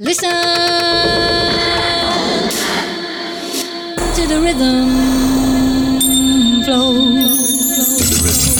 Listen 0.00 0.30
to 4.14 4.26
the 4.28 4.38
rhythm 4.40 4.90
flow. 6.62 6.92
To 6.94 8.04
the 8.06 8.18
rhythm. 8.22 8.54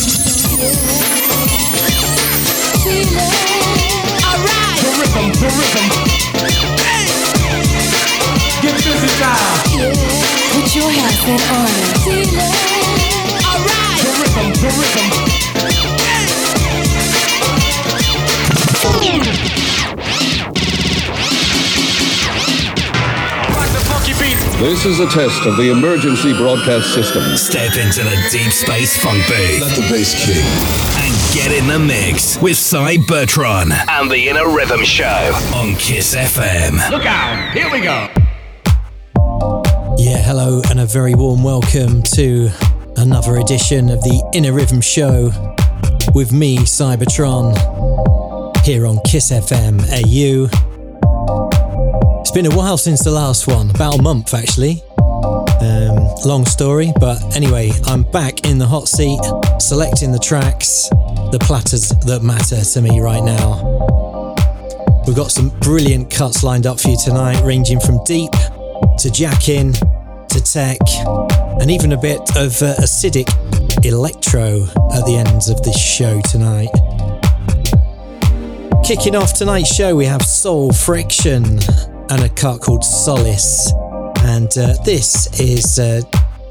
All 4.27 4.39
right. 4.43 4.83
The 4.83 4.91
rhythm, 4.99 5.31
the 5.39 5.47
rhythm. 5.55 5.87
Hey. 6.83 7.07
Get 8.61 8.75
busy, 8.75 9.11
child. 9.21 9.63
Put 10.51 10.67
your 10.75 10.91
hands 10.91 11.23
in 11.23 11.39
order. 11.55 11.87
All 13.47 13.63
right. 13.63 14.03
The 14.03 14.11
rhythm, 14.19 14.49
the 14.55 14.71
rhythm. 14.77 15.28
This 24.59 24.85
is 24.85 24.99
a 24.99 25.07
test 25.07 25.47
of 25.47 25.57
the 25.57 25.71
emergency 25.71 26.33
broadcast 26.33 26.93
system. 26.93 27.23
Step 27.37 27.77
into 27.77 28.03
the 28.03 28.29
deep 28.33 28.51
space 28.51 29.01
funk 29.01 29.25
booth. 29.29 29.61
Let 29.61 29.77
the 29.77 29.87
bass 29.89 30.27
kick. 30.27 30.43
And 30.99 31.15
get 31.33 31.53
in 31.57 31.69
the 31.69 31.79
mix 31.79 32.43
with 32.43 32.57
Cybertron 32.57 33.71
and 33.89 34.11
the 34.11 34.29
Inner 34.29 34.53
Rhythm 34.53 34.83
Show 34.83 35.31
on 35.55 35.77
Kiss 35.77 36.13
FM. 36.17 36.91
Look 36.91 37.07
out, 37.07 37.53
here 37.55 37.71
we 37.71 37.81
go. 37.83 38.09
Yeah, 39.97 40.19
hello, 40.19 40.61
and 40.69 40.81
a 40.81 40.87
very 40.87 41.15
warm 41.15 41.45
welcome 41.45 42.03
to 42.15 42.51
another 42.97 43.37
edition 43.37 43.89
of 43.91 44.01
the 44.01 44.29
Inner 44.35 44.53
Rhythm 44.53 44.81
Show 44.81 45.31
with 46.15 46.33
me, 46.33 46.59
Cybertron, 46.59 47.55
here 48.65 48.87
on 48.87 48.99
Kiss 49.07 49.31
FM 49.31 49.79
AU. 49.89 50.68
Been 52.39 52.53
a 52.53 52.57
while 52.57 52.79
since 52.79 53.03
the 53.03 53.11
last 53.11 53.49
one, 53.49 53.69
about 53.71 53.99
a 53.99 54.03
month 54.03 54.33
actually. 54.33 54.81
Um, 55.61 55.97
long 56.25 56.45
story, 56.47 56.93
but 57.01 57.21
anyway, 57.35 57.73
I'm 57.85 58.05
back 58.05 58.47
in 58.47 58.59
the 58.59 58.67
hot 58.67 58.87
seat, 58.87 59.19
selecting 59.59 60.13
the 60.13 60.21
tracks, 60.21 60.89
the 61.33 61.39
platters 61.41 61.89
that 62.07 62.23
matter 62.23 62.63
to 62.63 62.81
me 62.81 63.01
right 63.01 63.25
now. 63.25 64.37
We've 65.05 65.17
got 65.17 65.33
some 65.33 65.49
brilliant 65.59 66.11
cuts 66.11 66.45
lined 66.45 66.65
up 66.69 66.79
for 66.79 66.91
you 66.91 66.97
tonight, 67.05 67.43
ranging 67.43 67.81
from 67.81 67.99
deep 68.05 68.31
to 68.99 69.11
jack-in 69.11 69.73
to 69.73 70.41
tech, 70.41 70.79
and 71.61 71.73
even 71.73 71.91
a 71.91 72.01
bit 72.01 72.21
of 72.37 72.63
uh, 72.63 72.77
acidic 72.79 73.27
electro 73.85 74.63
at 74.95 75.05
the 75.07 75.17
ends 75.27 75.49
of 75.49 75.61
this 75.65 75.77
show 75.77 76.21
tonight. 76.31 76.71
Kicking 78.85 79.17
off 79.17 79.35
tonight's 79.35 79.75
show, 79.75 79.97
we 79.97 80.05
have 80.05 80.23
Soul 80.23 80.73
Friction 80.73 81.59
and 82.11 82.23
a 82.23 82.29
cut 82.31 82.61
called 82.61 82.85
Solace. 82.85 83.73
And 84.25 84.49
uh, 84.59 84.75
this 84.85 85.27
is 85.41 85.79
uh, 85.79 86.01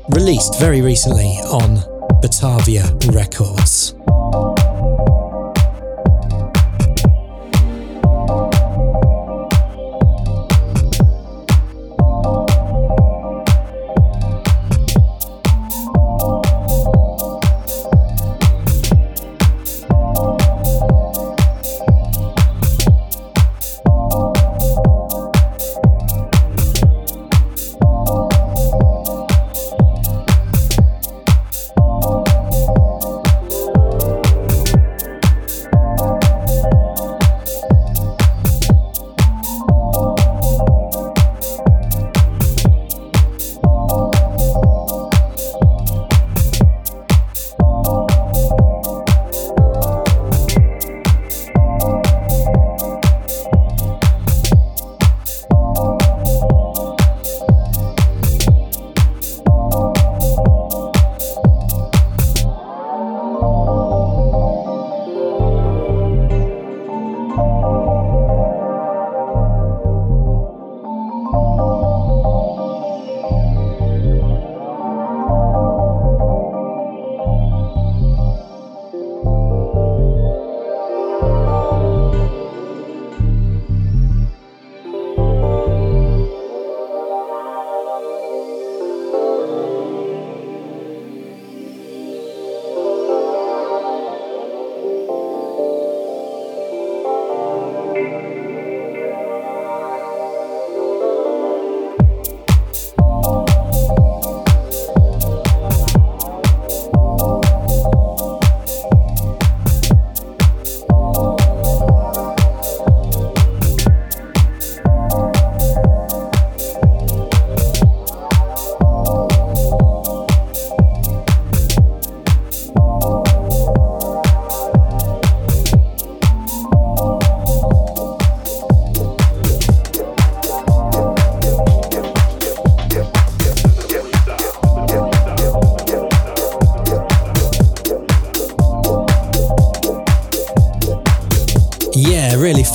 released 0.09 0.59
very 0.59 0.81
recently 0.81 1.37
on 1.51 1.81
Batavia 2.21 2.85
Records. 3.11 3.96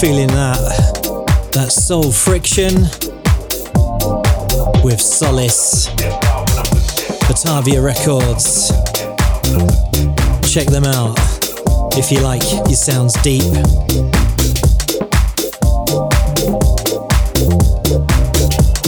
Feeling 0.03 0.27
that 0.27 0.59
that 1.53 1.71
soul 1.71 2.11
friction 2.11 2.75
with 4.83 5.01
Solace, 5.01 5.87
Batavia 7.29 7.81
Records. 7.81 8.71
Check 10.53 10.67
them 10.67 10.83
out 10.83 11.17
if 11.97 12.11
you 12.11 12.19
like 12.19 12.43
your 12.67 12.75
sounds 12.75 13.15
deep. 13.23 13.45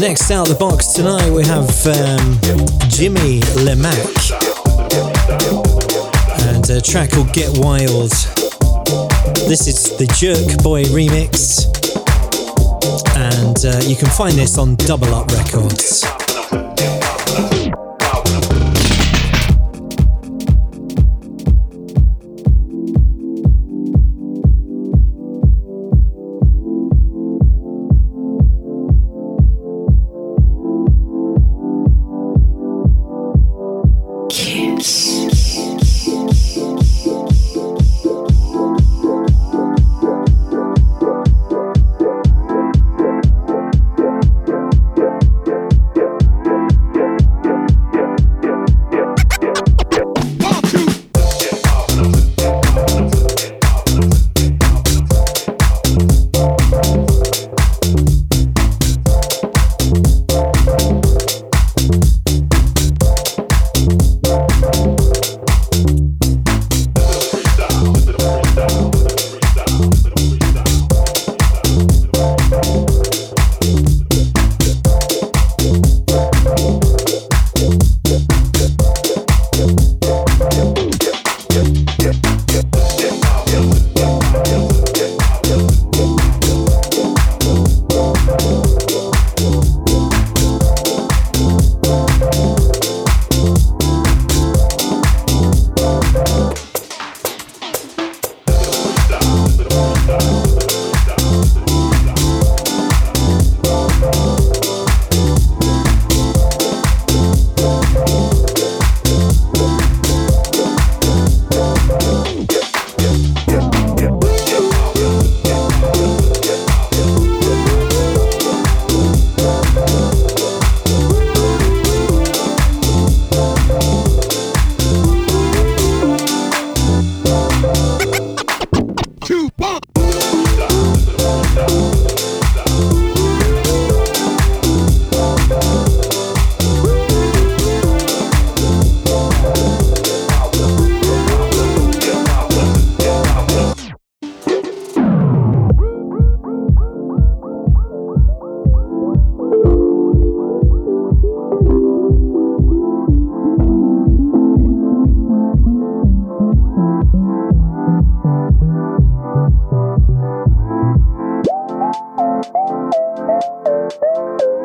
Next 0.01 0.33
out 0.33 0.49
of 0.49 0.53
the 0.53 0.57
box 0.59 0.95
tonight 0.95 1.31
we 1.31 1.45
have 1.45 1.71
um, 1.87 2.41
Jimmy 2.89 3.39
Lemac 3.63 4.33
and 6.49 6.69
a 6.71 6.81
track 6.81 7.13
called 7.13 7.33
Get 7.33 7.57
Wild. 7.59 8.34
This 9.47 9.67
is 9.67 9.97
the 9.99 10.07
Jerk 10.17 10.63
Boy 10.63 10.85
remix, 10.85 11.67
and 13.15 13.57
uh, 13.67 13.87
you 13.87 13.95
can 13.95 14.09
find 14.09 14.35
this 14.35 14.57
on 14.57 14.75
Double 14.77 15.15
Up 15.15 15.31
Records. 15.33 16.14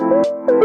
Synth 0.09 0.58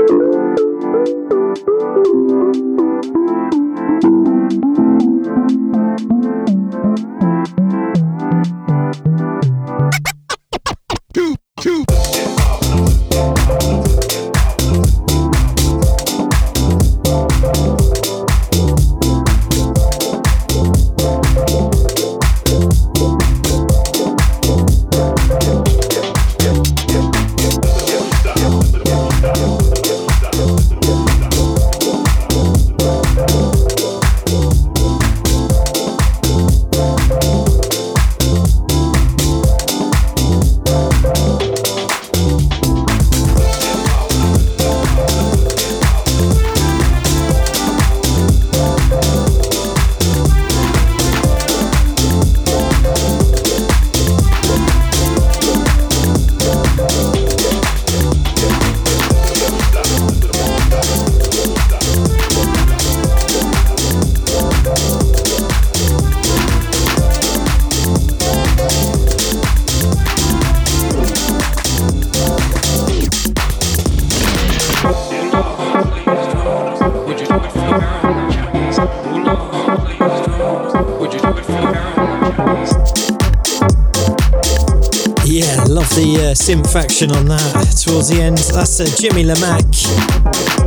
action 86.50 87.11
on 87.11 87.25
that 87.25 87.82
towards 87.82 88.11
the 88.11 88.20
end. 88.20 88.37
That's 88.37 88.79
uh, 88.79 88.85
Jimmy 89.00 89.25
Lamac 89.25 89.64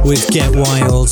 with 0.04 0.28
Get 0.32 0.50
Wild. 0.50 1.10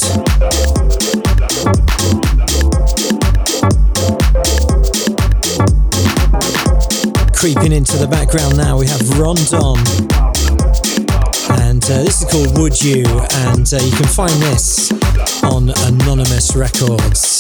Creeping 7.35 7.73
into 7.73 7.97
the 7.97 8.07
background 8.09 8.57
now, 8.57 8.79
we 8.79 8.87
have 8.87 9.07
Rondon. 9.19 9.77
And 11.61 11.83
uh, 11.83 12.01
this 12.01 12.23
is 12.23 12.31
called 12.31 12.57
Would 12.57 12.81
You, 12.81 13.05
and 13.45 13.71
uh, 13.71 13.77
you 13.77 13.91
can 13.91 14.07
find 14.07 14.33
this 14.41 14.91
on 15.43 15.69
Anonymous 15.85 16.55
Records. 16.55 17.34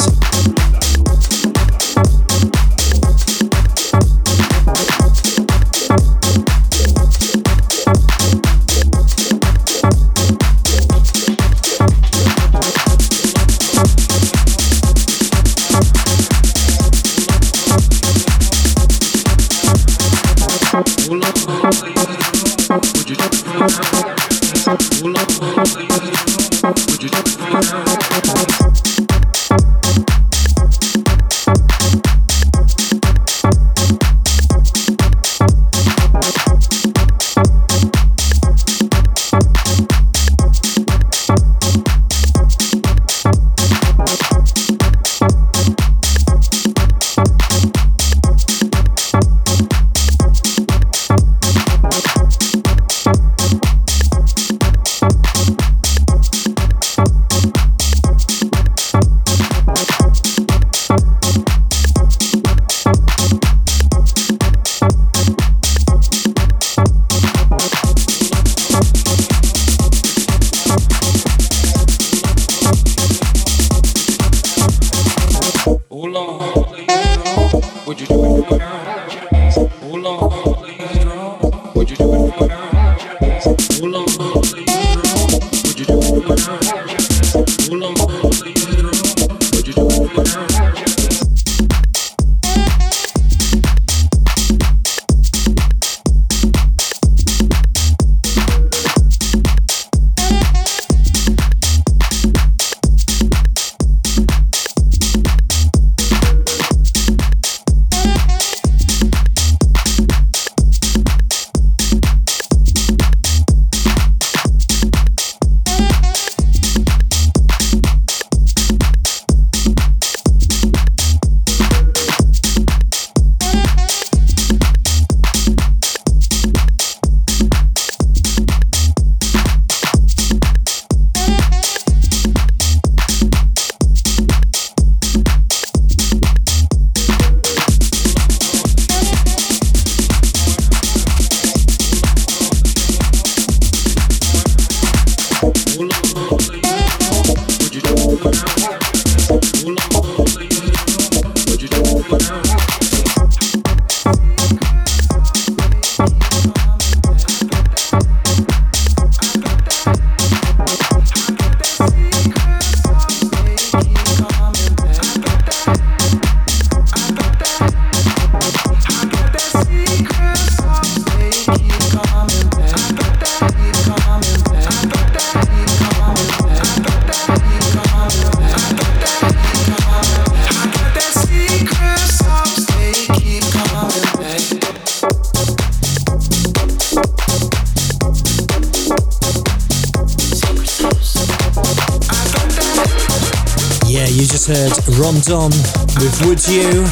Rondon 195.35 195.59
with 195.99 196.15
Would 196.25 196.47
You, 196.47 196.85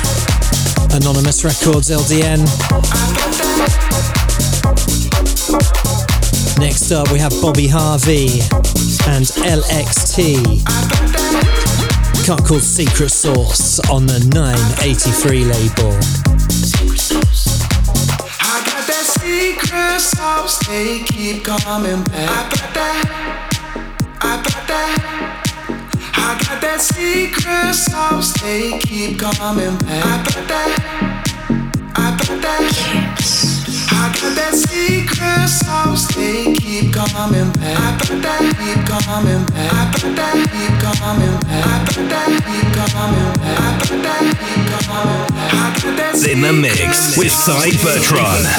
Anonymous 0.96 1.46
Records 1.46 1.90
LDN. 1.90 2.40
Next 6.60 6.92
up, 6.92 7.10
we 7.12 7.20
have 7.20 7.32
Bobby 7.42 7.68
Harvey 7.68 8.42
and 9.08 9.26
LXT. 9.48 10.66
Cut 12.26 12.44
called 12.46 12.62
Secret 12.62 13.12
Sauce 13.12 13.80
on 13.90 14.06
the 14.08 14.20
983 14.34 15.46
label. 15.46 15.94
I 18.42 18.64
got 18.66 18.88
that 18.88 19.06
secret 19.22 20.02
sauce, 20.02 20.68
they 20.68 21.00
keep 21.04 21.46
coming 21.46 22.04
back. 22.06 23.12
That 26.74 26.82
secret 26.82 27.75
sauce, 27.75 28.34
they 28.42 28.80
keep 28.80 29.20
coming 29.20 29.77
back. 29.86 30.06
I 30.06 30.18
got 30.25 30.48
that, 30.50 30.72
I 31.94 32.18
got 32.18 32.42
that. 32.42 32.63
I 33.92 34.10
got 34.10 34.34
that 34.34 34.56
secret 34.58 35.50
sauce, 35.50 36.08
they 36.15 36.56
keep 36.56 36.92
coming 36.92 37.53
back. 37.62 37.77
I 37.77 37.94
got 38.01 38.22
that, 38.25 38.42
keep 38.58 38.82
coming 38.89 39.46
back. 39.53 39.70
I 39.70 39.86
got 39.94 40.18
that, 40.18 40.34
keep 40.50 40.74
coming 40.82 41.38
back. 41.46 41.62
I 41.62 41.86
got 41.94 42.10
that, 42.10 42.42
keep 42.42 42.65
coming 42.74 43.30
back. 43.38 43.53
I 43.53 43.77
got 43.77 44.01
that, 44.01 44.25
keep 44.42 44.65
coming 44.74 45.30
back. 45.30 45.53
I 45.53 45.77
got 45.77 45.94
that 45.94 46.25
In 46.25 46.42
the 46.42 46.53
mix 46.53 47.13
with 47.15 47.30
Cy 47.30 47.70
Bertrand. 47.86 48.50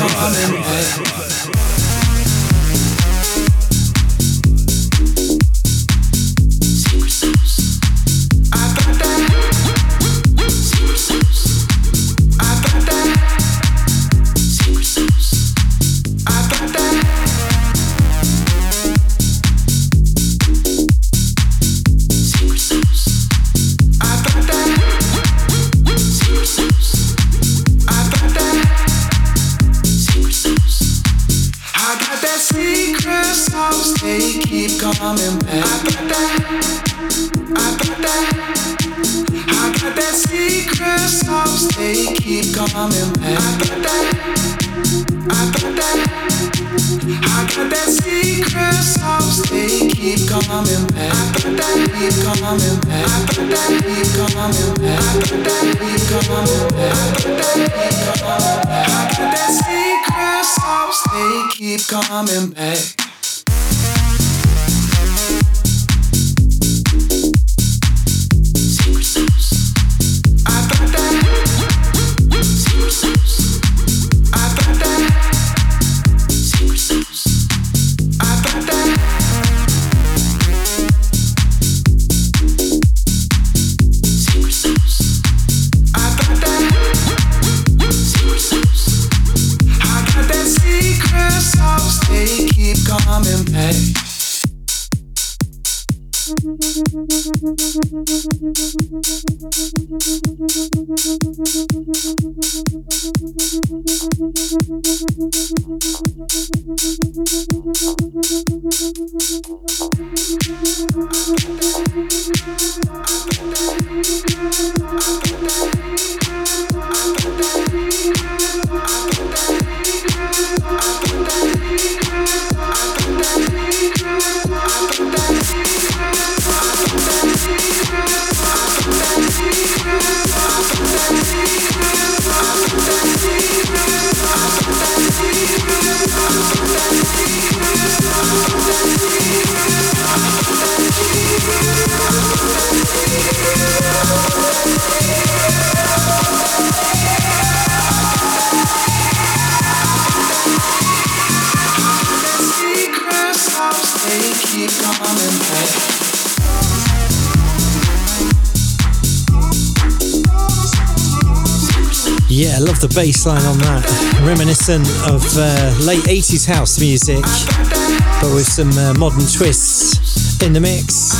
Of 164.66 165.36
uh, 165.36 165.76
late 165.84 166.04
80s 166.04 166.46
house 166.46 166.80
music, 166.80 167.20
but 167.20 168.32
with 168.34 168.46
some 168.46 168.70
uh, 168.70 168.94
modern 168.94 169.26
twists 169.26 170.42
in 170.42 170.54
the 170.54 170.60
mix. 170.60 171.10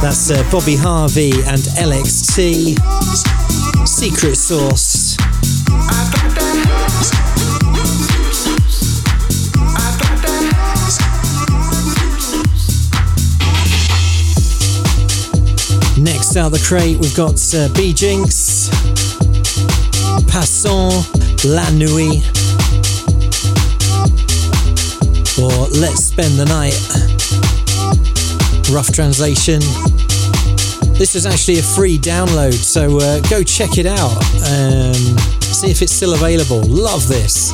That's 0.00 0.30
uh, 0.30 0.48
Bobby 0.50 0.76
Harvey 0.76 1.30
and 1.44 1.60
LXT. 1.76 2.78
Secret 3.86 4.36
Sauce. 4.36 5.18
Next 15.98 16.36
out 16.38 16.52
the 16.52 16.64
crate, 16.66 16.96
we've 16.96 17.14
got 17.14 17.38
uh, 17.54 17.68
B 17.74 17.92
Jinx, 17.92 18.70
Passons, 20.28 21.17
La 21.44 21.70
Nuit, 21.70 22.22
or 25.38 25.68
Let's 25.68 26.04
Spend 26.04 26.36
the 26.36 26.44
Night. 26.48 26.74
Rough 28.72 28.92
translation. 28.92 29.60
This 30.98 31.14
is 31.14 31.26
actually 31.26 31.60
a 31.60 31.62
free 31.62 31.96
download, 31.96 32.54
so 32.54 32.98
uh, 32.98 33.20
go 33.30 33.44
check 33.44 33.78
it 33.78 33.86
out. 33.86 34.16
Um, 34.50 34.94
see 35.40 35.70
if 35.70 35.80
it's 35.80 35.92
still 35.92 36.14
available. 36.14 36.60
Love 36.64 37.06
this. 37.06 37.52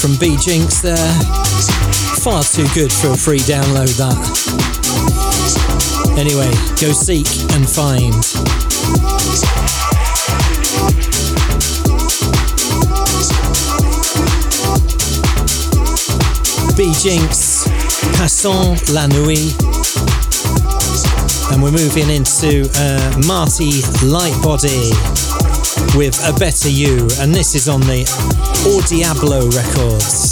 From 0.00 0.16
B 0.16 0.38
Jinx 0.40 0.80
there. 0.80 0.96
Far 2.22 2.42
too 2.42 2.66
good 2.72 2.90
for 2.90 3.08
a 3.08 3.16
free 3.16 3.40
download, 3.40 3.94
that. 3.98 4.16
Anyway, 6.18 6.50
go 6.80 6.92
seek 6.92 7.26
and 7.52 7.68
find. 7.68 8.14
B 16.76 16.94
Jinx, 16.98 17.68
Passons 18.16 18.88
la 18.88 19.06
nuit. 19.06 19.54
And 21.52 21.62
we're 21.62 21.72
moving 21.72 22.08
into 22.08 22.70
uh, 22.76 23.20
Marty 23.26 23.82
Lightbody 24.08 25.19
with 25.94 26.18
A 26.28 26.32
Better 26.32 26.68
You, 26.68 27.08
and 27.20 27.34
this 27.34 27.54
is 27.54 27.68
on 27.68 27.80
the 27.80 28.04
Au 28.66 28.80
Diablo 28.86 29.48
Records. 29.50 30.29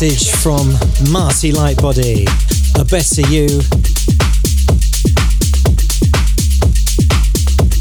Message 0.00 0.30
from 0.30 0.68
Marty 1.10 1.50
Lightbody. 1.50 2.22
A 2.78 2.84
better 2.84 3.22
you. 3.22 3.46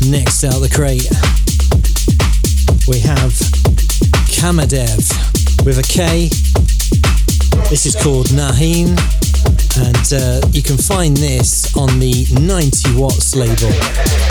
Next 0.09 0.43
out 0.43 0.57
the 0.61 0.71
crate, 0.73 1.07
we 2.87 2.97
have 3.01 3.33
Kamadev 4.33 4.97
with 5.63 5.77
a 5.77 5.83
K. 5.83 6.29
This 7.69 7.85
is 7.85 7.95
called 7.95 8.27
Nahin, 8.27 8.97
and 9.77 10.11
uh, 10.11 10.47
you 10.51 10.63
can 10.63 10.77
find 10.77 11.15
this 11.15 11.77
on 11.77 11.99
the 11.99 12.25
90 12.41 12.99
Watts 12.99 13.35
label. 13.35 14.26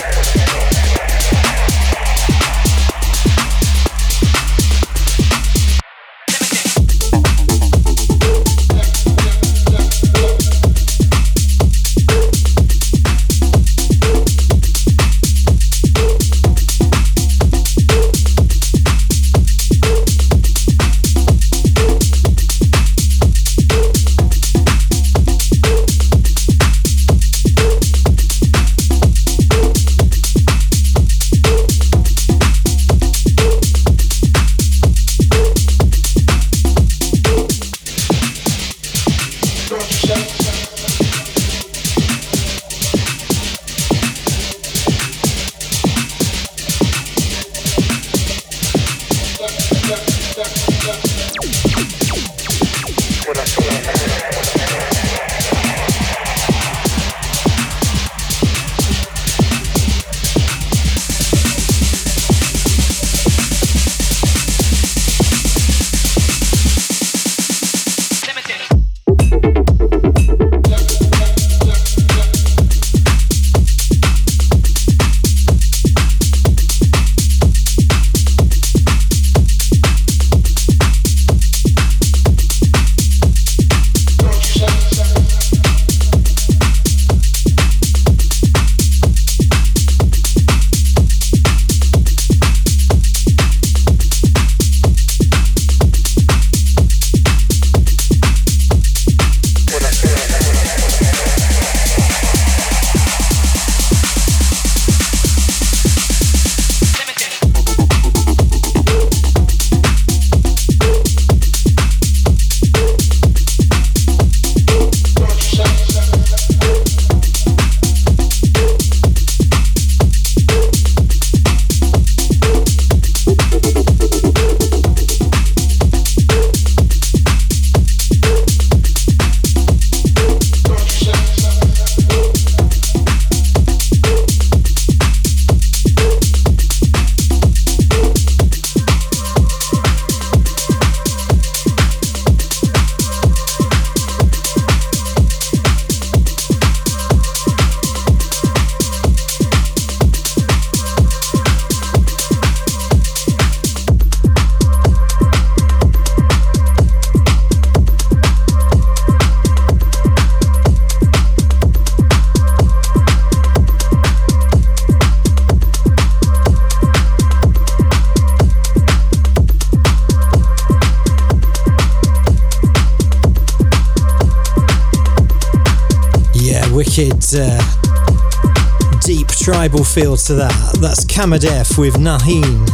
Deep 179.76 179.86
feel 179.86 180.16
to 180.16 180.34
that. 180.34 180.78
That's 180.80 181.04
Kamadev 181.04 181.76
with 181.76 181.98
Nahin. 181.98 182.66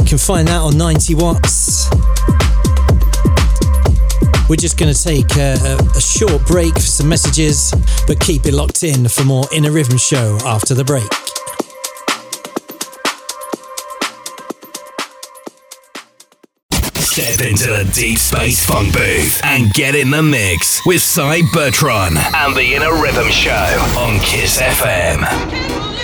You 0.00 0.04
can 0.04 0.18
find 0.18 0.48
that 0.48 0.60
on 0.60 0.76
90 0.76 1.14
Watts. 1.14 1.88
We're 4.48 4.56
just 4.56 4.78
going 4.78 4.92
to 4.92 5.00
take 5.00 5.36
a, 5.36 5.54
a, 5.54 5.76
a, 5.96 6.00
short 6.00 6.44
break 6.46 6.74
for 6.74 6.80
some 6.80 7.08
messages, 7.08 7.72
but 8.06 8.18
keep 8.18 8.46
it 8.46 8.54
locked 8.54 8.82
in 8.82 9.06
for 9.06 9.24
more 9.24 9.44
Inner 9.52 9.70
Rhythm 9.70 9.98
Show 9.98 10.38
after 10.44 10.74
the 10.74 10.84
break. 10.84 11.15
Step 17.16 17.48
into 17.48 17.68
the 17.68 17.90
deep 17.94 18.18
space 18.18 18.62
funk 18.62 18.92
booth 18.92 19.40
and 19.42 19.72
get 19.72 19.94
in 19.94 20.10
the 20.10 20.22
mix 20.22 20.84
with 20.84 20.98
Cybertron 20.98 22.14
and 22.34 22.54
the 22.54 22.74
Inner 22.74 22.92
Rhythm 23.00 23.30
Show 23.30 23.52
on 23.96 24.20
Kiss 24.20 24.60
FM. 24.60 25.95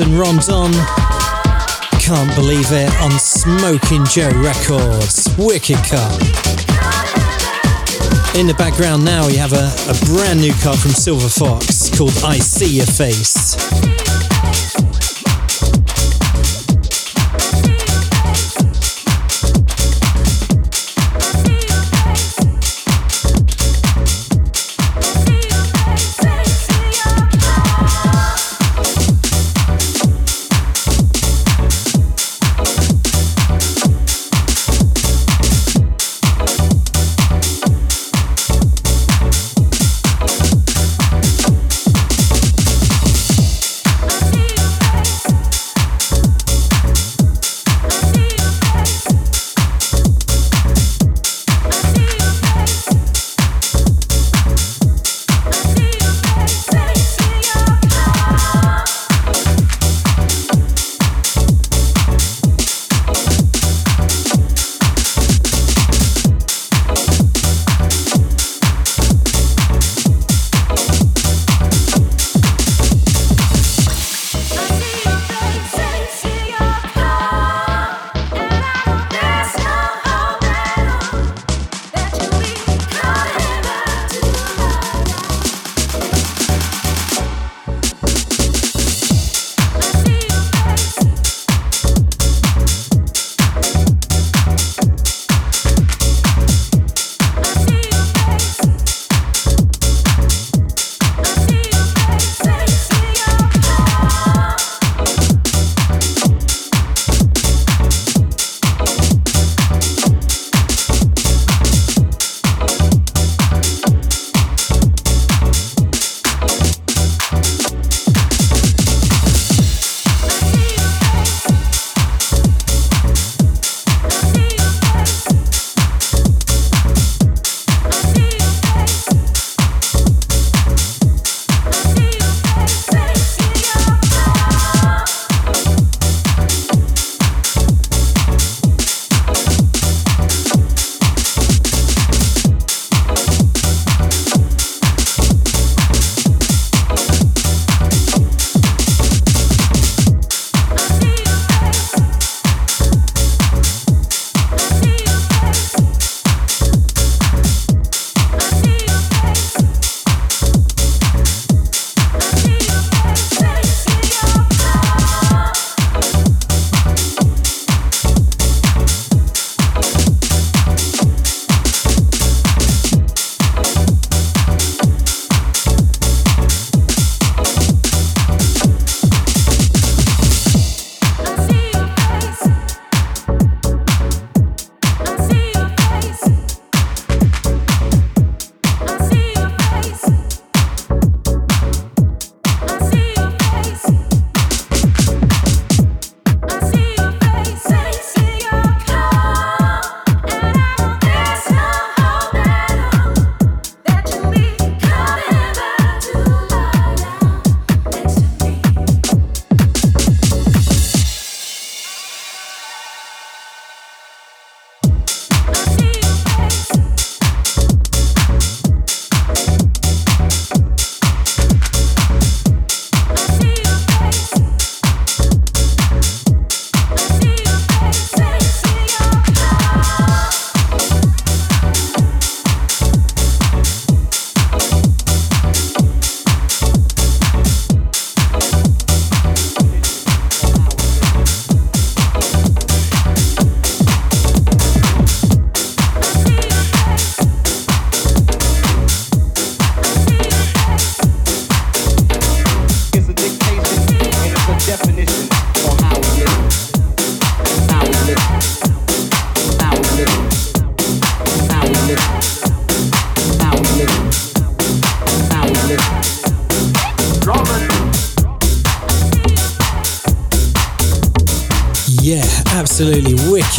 And 0.00 0.18
Ron 0.18 0.36
Don. 0.38 0.72
Can't 2.00 2.34
believe 2.34 2.72
it 2.72 2.90
on 3.02 3.10
Smoking 3.18 4.04
Joe 4.06 4.30
Records. 4.40 5.28
Wicked 5.36 5.76
cut. 5.76 6.18
In 8.34 8.46
the 8.46 8.54
background 8.56 9.04
now, 9.04 9.26
we 9.26 9.36
have 9.36 9.52
a, 9.52 9.70
a 9.90 9.94
brand 10.06 10.40
new 10.40 10.52
cut 10.54 10.78
from 10.78 10.92
Silver 10.92 11.28
Fox 11.28 11.90
called 11.96 12.16
I 12.24 12.38
See 12.38 12.76
Your 12.76 12.86
Face. 12.86 13.71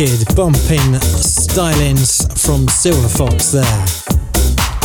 Wicked 0.04 0.36
bumping 0.36 1.00
stylings 1.24 2.28
from 2.38 2.68
Silver 2.68 3.08
Fox 3.08 3.52
there. 3.52 3.64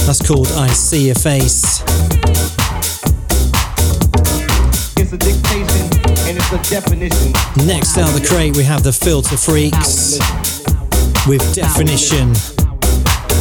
That's 0.06 0.24
called 0.24 0.46
I 0.54 0.68
See 0.68 1.06
Your 1.06 1.16
Face. 1.16 1.82
It's 4.96 5.12
a 5.12 5.18
dictation 5.18 5.86
and 6.28 6.38
it's 6.38 6.52
a 6.52 6.70
definition. 6.70 7.32
Next 7.66 7.98
out 7.98 8.14
of 8.14 8.20
the 8.20 8.26
crate, 8.28 8.56
we 8.56 8.62
have 8.62 8.84
the 8.84 8.92
Filter 8.92 9.36
Freaks 9.36 10.18
with 11.26 11.42
Definition. 11.52 12.28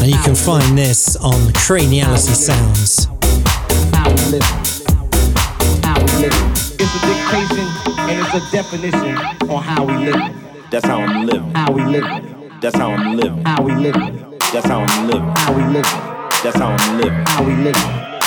And 0.02 0.08
you 0.08 0.20
can 0.24 0.34
find 0.34 0.76
this 0.76 1.16
on 1.18 1.54
Craniality 1.54 2.34
Sounds. 2.34 3.06
How 3.94 4.10
we 4.10 4.32
live. 4.32 4.44
How 5.84 6.00
we 6.00 6.12
live. 6.24 6.34
It's 6.80 6.96
a 6.96 7.02
dictation 7.06 7.68
and 8.10 8.26
it's 8.26 8.34
a 8.34 8.52
definition 8.52 9.16
on 9.52 9.62
how 9.62 9.86
we 9.86 10.12
live. 10.12 10.47
That's 10.70 10.86
how 10.86 11.00
I'm 11.00 11.26
living. 11.26 11.54
How 11.56 11.72
we 11.72 11.82
live. 11.86 12.04
That's 12.62 12.76
how 12.76 12.90
I'm 12.92 13.16
living. 13.16 13.42
How 13.46 13.64
we 13.64 13.74
live. 13.74 13.94
That's 14.52 14.68
how 14.68 14.80
I'm 14.82 15.08
living. 15.08 15.34
How 15.38 15.54
we 15.54 15.64
live. 15.64 15.86
That's 16.44 16.58
how 16.58 16.76
I'm 16.76 16.98
living. 16.98 17.24
How 17.26 17.44
we 17.46 17.56
live. 17.56 17.76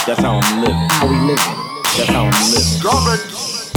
That's 0.07 0.20
how 0.20 0.41
I'm 0.41 0.61
living. 0.61 0.88
How 0.88 1.07
we 1.07 1.16
live. 1.28 1.38
That's 1.97 2.09
how 2.09 2.24
I'm 2.24 2.32
living. 2.49 3.20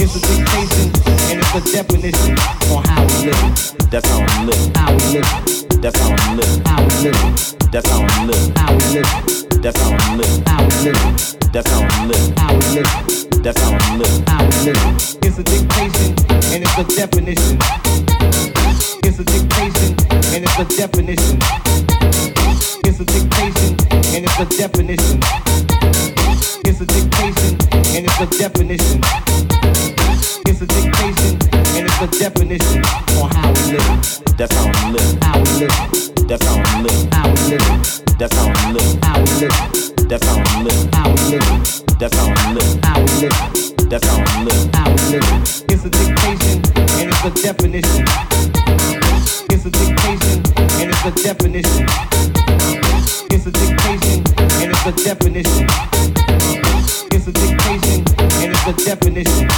It's 0.00 0.16
a 0.16 0.20
dictation 0.24 0.88
and 1.28 1.40
it's 1.44 1.54
a 1.54 1.72
definition 1.76 2.38
on 2.72 2.84
how 2.88 3.04
we 3.04 3.28
live. 3.28 3.90
That's 3.90 4.08
how 4.08 4.24
I'm 4.24 4.46
living. 4.46 4.72
How 4.74 4.96
we 4.96 5.04
live. 5.12 5.82
That's 5.82 6.00
how 6.00 6.16
I'm 6.16 6.36
living. 6.38 6.64
How 6.64 6.80
we 6.80 6.94
live. 7.04 7.70
That's 7.70 7.90
how 7.90 8.00
I'm 8.00 8.26
living. 8.26 8.52
How 8.56 8.72
we 8.72 8.84
live. 8.96 9.60
That's 9.60 9.80
how 9.80 9.92
I'm 9.92 10.16
living. 10.16 10.42
How 10.46 10.64
we 10.64 10.88
live. 10.88 11.52
That's 11.52 11.70
how 11.70 11.84
I'm 11.84 12.08
living. 12.08 12.36
How 12.38 12.54
we 12.54 12.64
live. 12.80 13.42
That's 13.44 13.60
how 13.60 13.76
I'm 13.76 13.98
living. 13.98 14.24
How 14.26 14.40
we 14.40 14.72
live. 14.72 14.80
It's 15.20 15.38
a 15.38 15.44
dictation 15.44 16.16
and 16.48 16.64
it's 16.64 16.78
a 16.78 16.84
definition. 16.96 18.13
It's 19.16 19.20
a 19.20 19.24
dictation 19.26 19.94
and 20.34 20.42
it's 20.42 20.58
a 20.58 20.64
definition. 20.76 21.38
It's 22.82 22.98
a 22.98 23.04
dictation 23.04 23.78
and 24.10 24.26
it's 24.26 24.40
a 24.40 24.46
definition. 24.58 25.20
It's 26.66 26.80
a 26.80 26.86
dictation 26.86 27.54
and 27.94 28.06
it's 28.10 28.18
a 28.18 28.26
definition. 28.26 29.00
It's 30.50 30.62
a 30.62 30.66
dictation 30.66 31.38
and 31.78 31.86
it's 31.86 32.00
a 32.02 32.08
definition 32.18 32.82
on 33.22 33.30
how 33.30 33.52
we 33.54 33.78
live. 33.78 34.36
That's 34.36 34.52
how 34.52 34.66
I'm 34.66 34.92
living. 34.92 35.20
How 35.22 35.38
we 35.38 35.50
live. 35.62 36.26
That's 36.26 36.44
how 36.44 36.58
I'm 36.58 36.82
living. 36.82 37.10
How 37.12 37.30
we 37.30 37.54
live. 37.54 38.18
That's 38.18 38.34
how 38.34 38.50
I'm 38.50 38.74
living. 38.74 38.98
How 39.00 39.20
we 39.22 39.30
live. 39.46 40.08
That's 40.08 40.26
how 40.26 40.42
I'm 40.42 40.64
living. 40.64 40.90
How 40.90 41.06
we 41.14 41.38
live. 41.38 41.86
That's 42.00 42.16
how 42.16 42.34
I'm 42.34 42.54
living. 42.56 42.82
How 42.82 42.98
we 42.98 43.14
live. 43.22 43.88
That's 43.88 44.06
how 44.08 44.24
I'm 44.26 44.44
living. 44.44 44.72
How 44.74 44.90
we 44.90 45.02
live. 45.14 45.62
It's 45.70 45.84
a 45.84 45.90
dictation 45.90 46.62
and 46.98 47.10
it's 47.14 47.24
a 47.24 47.30
definition. 47.42 48.53
A 51.14 51.22
definition. 51.22 51.86
It's 53.30 53.46
a 53.46 53.50
dictation 53.50 54.24
and 54.38 54.72
it's 54.72 54.86
a 54.86 54.92
definition. 55.04 55.66
It's 57.12 57.26
a 57.26 57.32
dictation 57.32 58.04
and 58.18 58.52
it's 58.52 58.66
a 58.66 58.72
definition. 58.84 59.48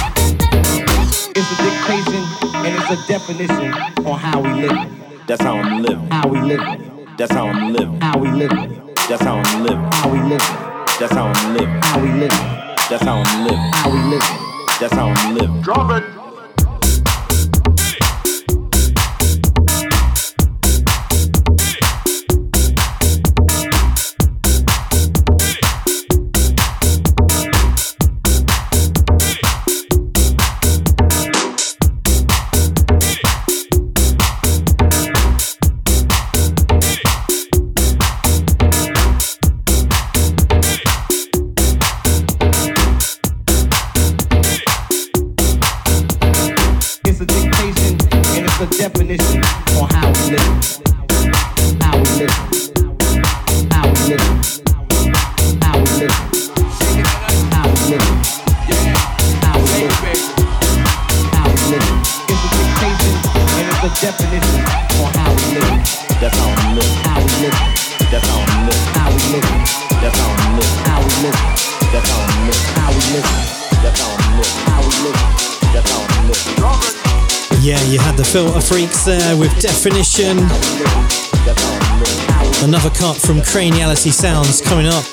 It's 1.35 1.51
a 1.51 1.57
dictation 1.63 2.23
and 2.65 2.75
it's 2.75 2.91
a 2.91 3.07
definition 3.07 3.73
on 4.05 4.19
how 4.19 4.41
we 4.41 4.67
live. 4.67 5.27
That's 5.27 5.41
how 5.41 5.57
I'm 5.57 5.81
living. 5.81 6.09
How 6.11 6.27
we 6.27 6.41
live. 6.41 7.17
That's 7.17 7.33
how 7.33 7.47
I'm 7.47 7.73
living. 7.73 8.01
How 8.01 8.17
we 8.17 8.29
live. 8.31 8.51
That's 9.09 9.23
how 9.23 9.37
I'm 9.37 9.63
living. 9.63 9.91
How 9.91 10.09
we 10.09 10.19
live. 10.19 10.41
That's 10.99 11.13
how 11.13 11.27
I'm 11.27 11.53
living. 11.53 11.81
How 11.83 11.99
we 12.01 12.11
live. 12.19 12.31
That's 12.89 13.03
how 13.03 13.23
I'm 13.23 13.43
living. 13.43 13.71
How 13.73 13.89
we 13.89 13.99
live. 14.09 14.23
That's 14.79 14.93
how 14.93 15.07
I'm 15.09 15.35
living. 15.35 15.61
Drop 15.61 15.91
it. 15.91 16.26
Definition. 79.87 80.37
Another 82.61 82.89
cut 82.89 83.15
from 83.15 83.39
Craniality 83.39 84.11
Sounds 84.11 84.59
coming 84.59 84.85
up 84.85 85.05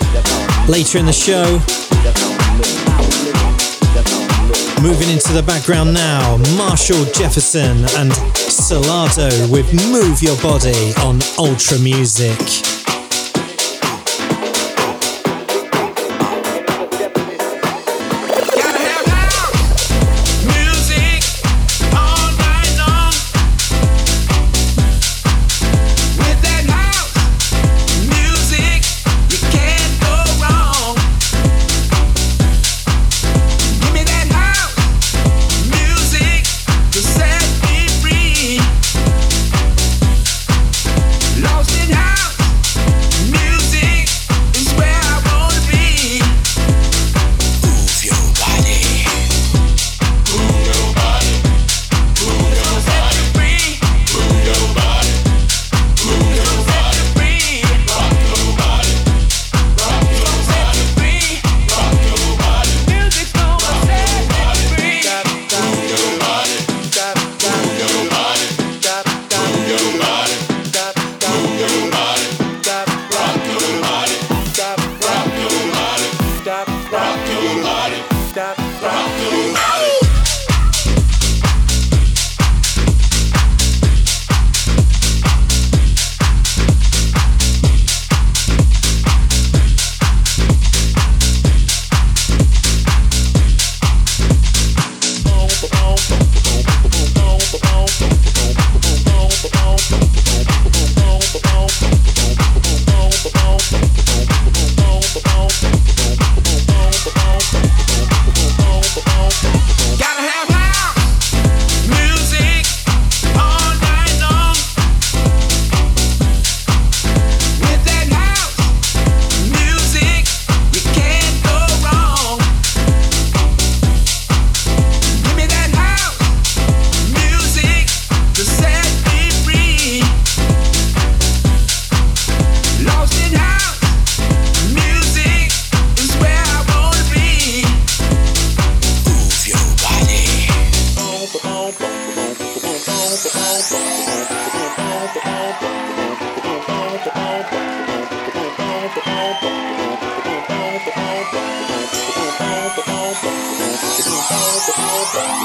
later 0.68 0.98
in 0.98 1.06
the 1.06 1.12
show. 1.12 1.44
Moving 4.82 5.10
into 5.10 5.32
the 5.32 5.44
background 5.46 5.94
now, 5.94 6.38
Marshall 6.56 7.04
Jefferson 7.12 7.84
and 8.00 8.10
Solardo 8.34 9.48
with 9.48 9.72
Move 9.92 10.20
Your 10.24 10.36
Body 10.42 10.92
on 11.04 11.20
Ultra 11.38 11.78
Music. 11.78 12.73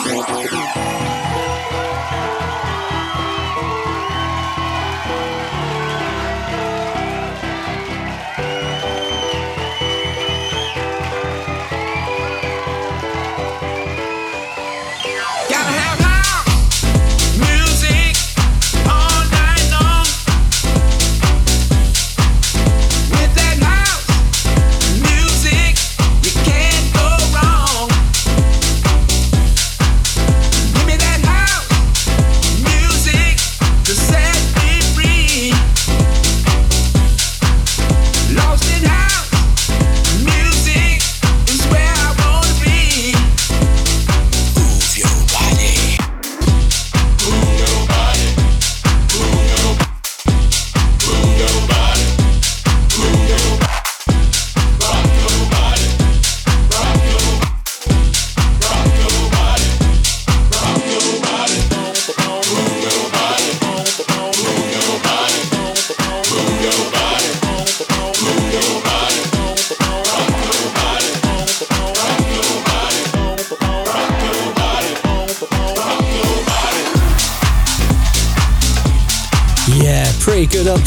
Thank 0.10 0.52
you. 0.52 0.59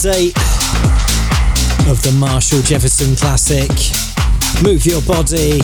Update 0.02 0.34
of 1.88 2.02
the 2.02 2.10
Marshall 2.18 2.60
Jefferson 2.62 3.14
classic, 3.14 3.70
Move 4.64 4.84
Your 4.84 5.00
Body. 5.02 5.58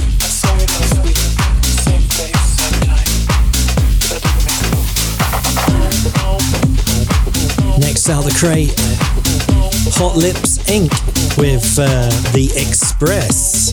Next 7.80 8.08
out 8.08 8.22
the 8.22 8.36
crate, 8.38 8.74
Hot 9.96 10.16
Lips 10.16 10.58
Inc. 10.68 10.92
with 11.36 11.76
uh, 11.78 12.08
The 12.32 12.52
Express. 12.54 13.72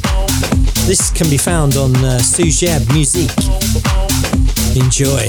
This 0.88 1.12
can 1.12 1.30
be 1.30 1.38
found 1.38 1.76
on 1.78 1.96
uh, 1.98 2.20
Sujab 2.22 2.92
Music. 2.92 3.30
Enjoy. 4.76 5.26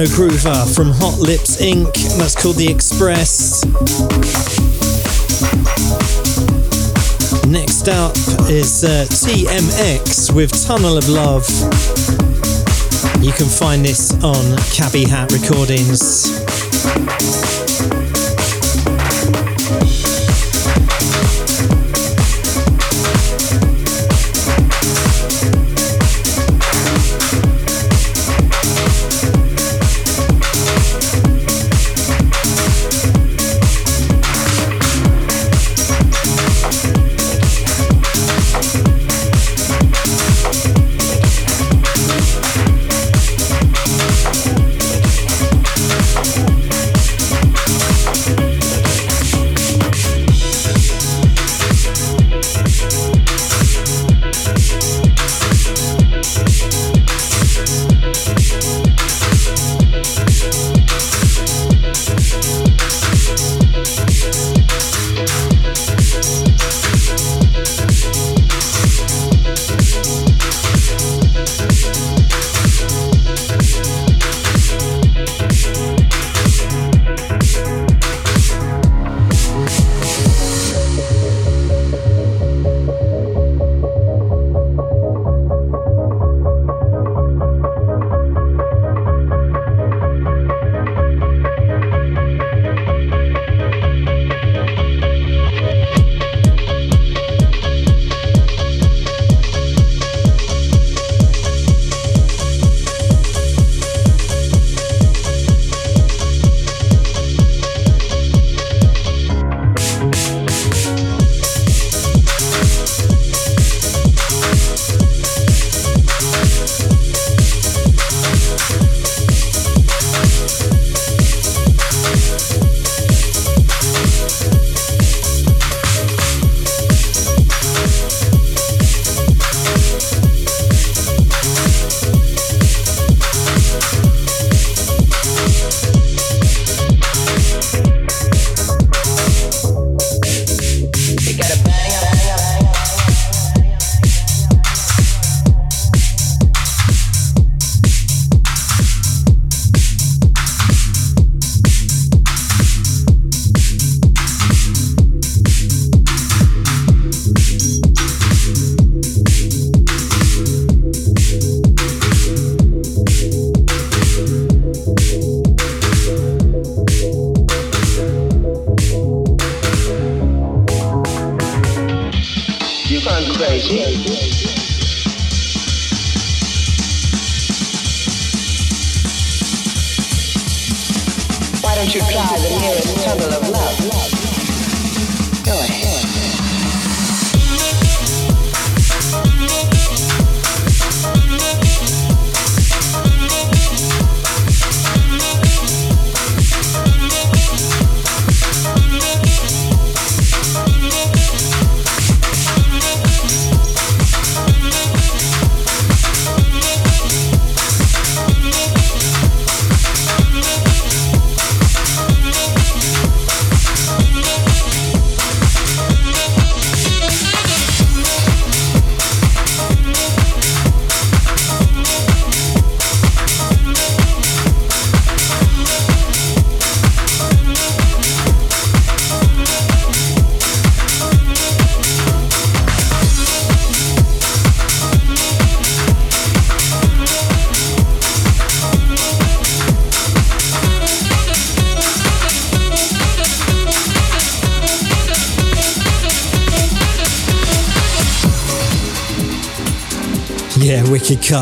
Hypno 0.00 0.16
Groover 0.16 0.74
from 0.74 0.90
Hot 0.92 1.18
Lips 1.18 1.60
Inc. 1.60 1.92
That's 2.16 2.34
called 2.34 2.56
The 2.56 2.68
Express. 2.68 3.64
Next 7.46 7.88
up 7.88 8.16
is 8.48 8.84
uh, 8.84 9.04
TMX 9.10 10.34
with 10.34 10.52
Tunnel 10.64 10.96
of 10.96 11.08
Love. 11.08 11.46
You 13.22 13.32
can 13.32 13.46
find 13.46 13.84
this 13.84 14.12
on 14.24 14.56
Cabbie 14.72 15.04
Hat 15.04 15.32
Recordings. 15.32 16.40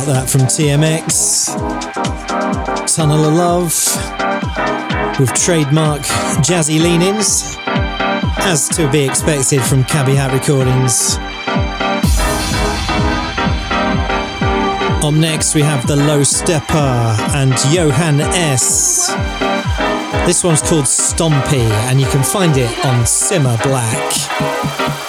That 0.08 0.30
from 0.30 0.40
TMX. 0.42 1.52
Tunnel 2.96 3.26
of 3.26 3.34
Love. 3.34 5.20
with 5.20 5.34
trademark 5.34 6.00
jazzy 6.40 6.80
leanings, 6.80 7.58
as 8.46 8.70
to 8.70 8.90
be 8.90 9.04
expected 9.04 9.60
from 9.60 9.84
Cabbie 9.84 10.14
Hat 10.14 10.32
Recordings. 10.32 11.18
Up 15.04 15.12
next, 15.12 15.54
we 15.54 15.60
have 15.60 15.86
the 15.86 15.96
Low 15.96 16.22
Steppa 16.22 17.18
and 17.34 17.52
Johan 17.70 18.22
S. 18.22 19.08
This 20.26 20.42
one's 20.42 20.62
called 20.62 20.86
Stompy, 20.86 21.68
and 21.90 22.00
you 22.00 22.06
can 22.06 22.22
find 22.22 22.56
it 22.56 22.70
on 22.86 23.04
Simma 23.04 23.62
Black. 23.62 25.07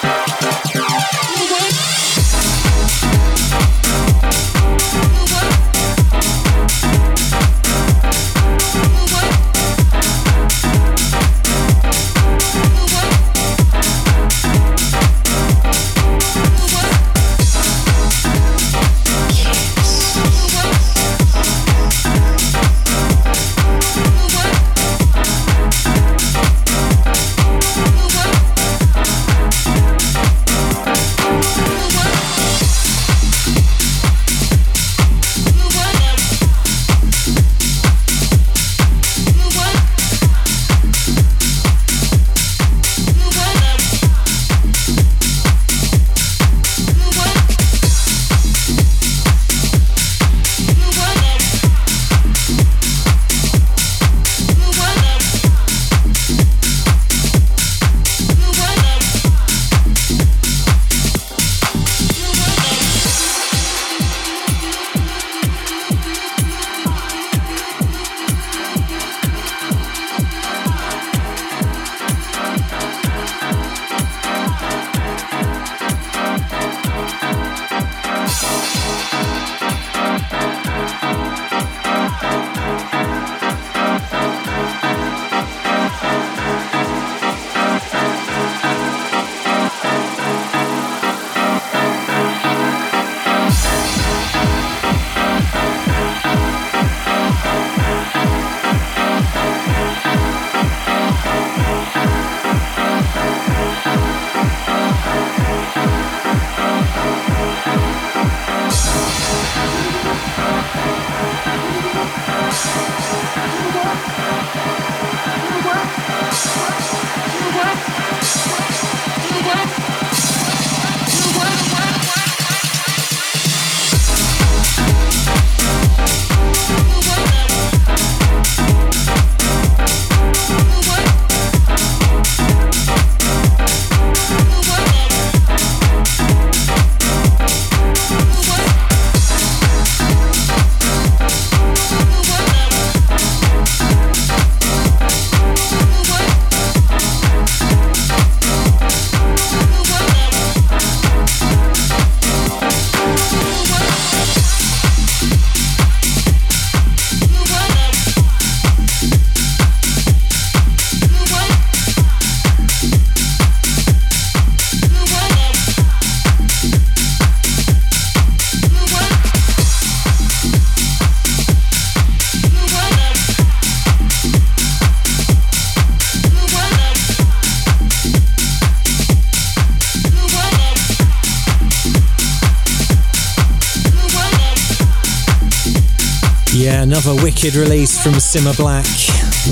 Wicked 187.42 187.56
release 187.58 188.02
from 188.02 188.12
Simma 188.12 188.54
Black. 188.54 188.84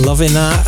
Loving 0.05 0.34
that. 0.34 0.62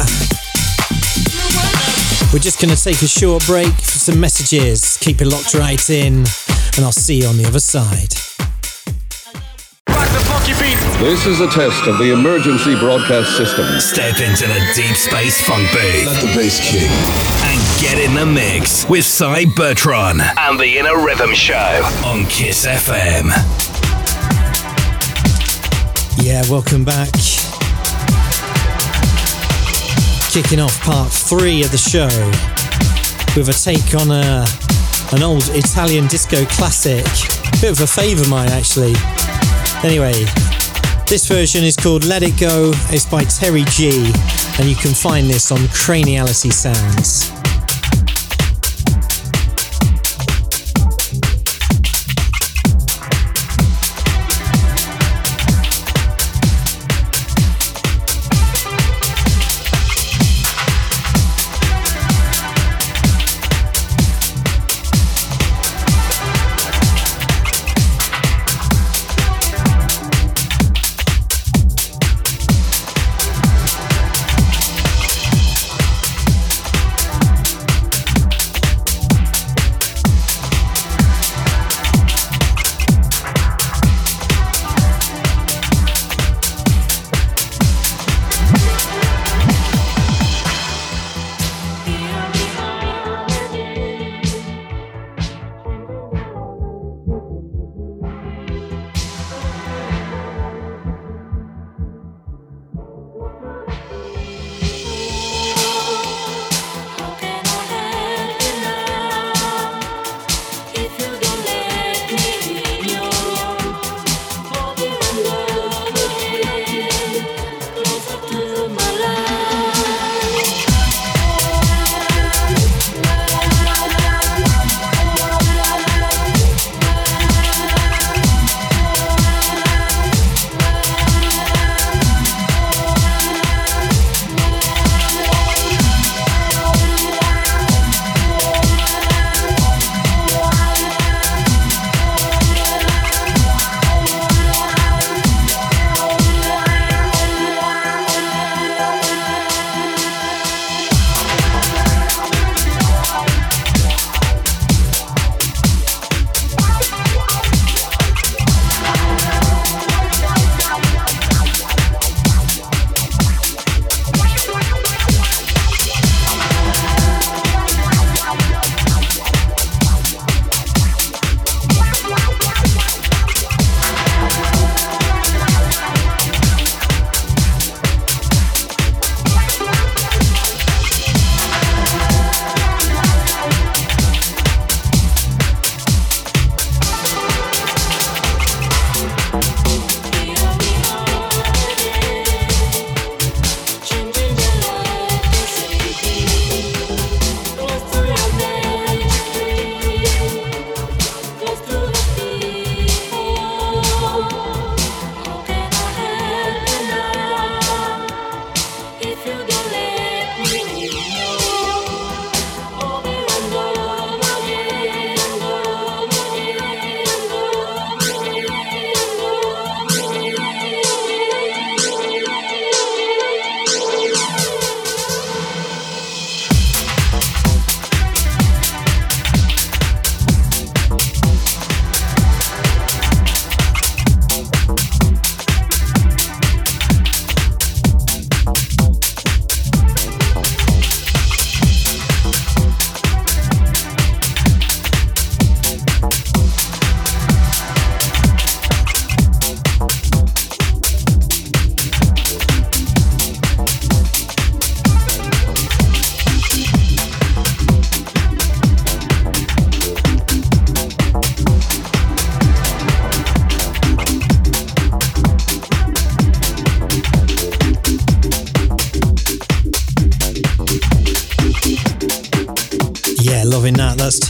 We're 2.32 2.38
just 2.38 2.62
going 2.62 2.74
to 2.74 2.82
take 2.82 3.02
a 3.02 3.08
short 3.08 3.44
break 3.44 3.74
for 3.74 3.98
some 3.98 4.18
messages. 4.18 4.96
Keep 4.96 5.20
it 5.20 5.26
locked 5.26 5.52
right 5.52 5.90
in, 5.90 6.24
and 6.24 6.80
I'll 6.80 6.92
see 6.92 7.20
you 7.20 7.26
on 7.26 7.36
the 7.36 7.44
other 7.44 7.60
side. 7.60 8.08
This 10.98 11.26
is 11.26 11.40
a 11.40 11.48
test 11.48 11.86
of 11.86 11.98
the 11.98 12.10
emergency 12.14 12.74
broadcast 12.78 13.36
system. 13.36 13.66
Step 13.80 14.16
into 14.20 14.46
the 14.46 14.72
deep 14.74 14.96
space 14.96 15.42
funk 15.46 15.70
booth. 15.72 16.06
Let 16.06 16.22
the 16.22 16.32
bass 16.34 16.58
kick. 16.60 16.88
And 17.44 17.82
get 17.82 17.98
in 17.98 18.14
the 18.14 18.24
mix 18.24 18.88
with 18.88 19.04
Cybertron 19.04 20.20
and 20.38 20.58
the 20.58 20.78
Inner 20.78 21.04
Rhythm 21.04 21.34
Show 21.34 21.82
on 22.02 22.24
Kiss 22.26 22.64
FM. 22.64 23.69
Yeah, 26.22 26.42
welcome 26.50 26.84
back. 26.84 27.10
Kicking 30.30 30.60
off 30.60 30.78
part 30.82 31.10
three 31.10 31.64
of 31.64 31.70
the 31.70 31.78
show 31.78 32.08
with 33.34 33.48
a 33.48 33.54
take 33.54 33.94
on 33.94 34.10
a 34.10 34.46
an 35.16 35.22
old 35.22 35.48
Italian 35.48 36.06
disco 36.08 36.44
classic. 36.44 37.06
Bit 37.62 37.72
of 37.72 37.80
a 37.80 37.86
favour 37.86 38.22
of 38.22 38.28
mine 38.28 38.50
actually. 38.50 38.94
Anyway, 39.82 40.12
this 41.08 41.26
version 41.26 41.64
is 41.64 41.74
called 41.74 42.04
Let 42.04 42.22
It 42.22 42.38
Go. 42.38 42.70
It's 42.90 43.06
by 43.06 43.24
Terry 43.24 43.64
G, 43.70 44.12
and 44.58 44.68
you 44.68 44.76
can 44.76 44.92
find 44.92 45.26
this 45.26 45.50
on 45.50 45.58
Craniality 45.68 46.52
Sounds. 46.52 47.39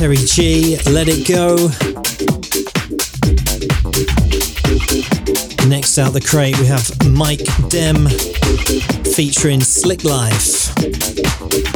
Terry 0.01 0.17
G. 0.17 0.79
Let 0.87 1.09
it 1.09 1.29
go. 1.29 1.57
Next 5.69 5.99
out 5.99 6.15
the 6.15 6.23
crate, 6.27 6.59
we 6.59 6.65
have 6.65 6.89
Mike 7.07 7.45
Dem 7.69 8.09
featuring 9.13 9.61
Slick 9.61 10.03
Life. 10.03 10.75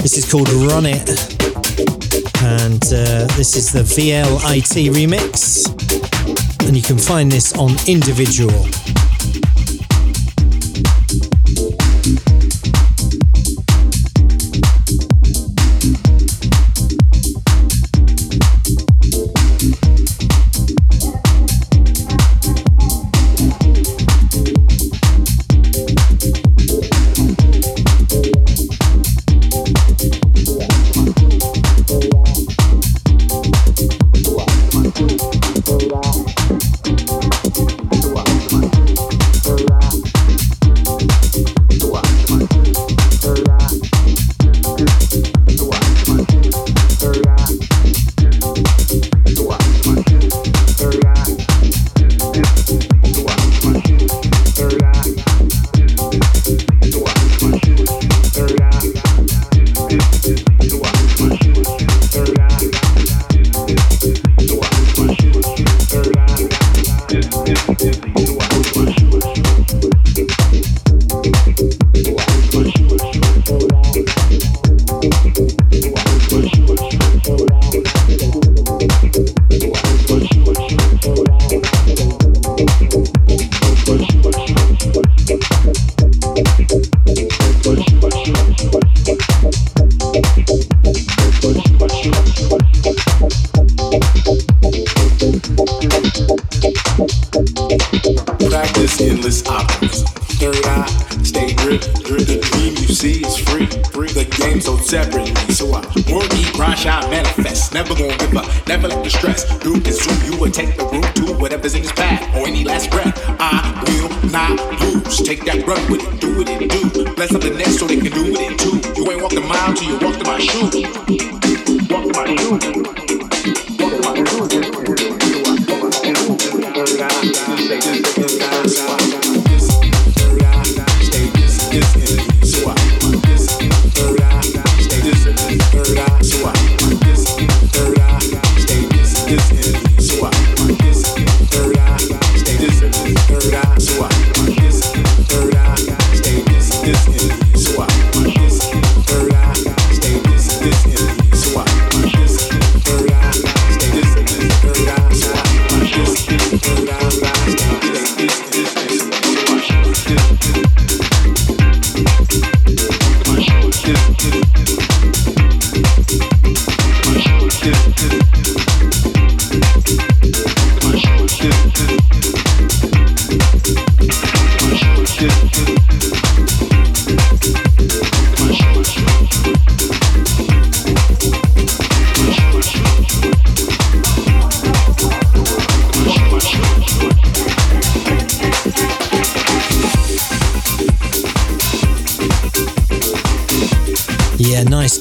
This 0.00 0.16
is 0.16 0.24
called 0.24 0.48
Run 0.48 0.86
It. 0.86 1.06
And 2.42 2.82
uh, 2.84 3.28
this 3.36 3.56
is 3.56 3.70
the 3.70 3.82
VLIT 3.82 4.88
remix. 4.88 5.68
And 6.66 6.74
you 6.74 6.82
can 6.82 6.96
find 6.96 7.30
this 7.30 7.52
on 7.58 7.72
Individual. 7.86 8.64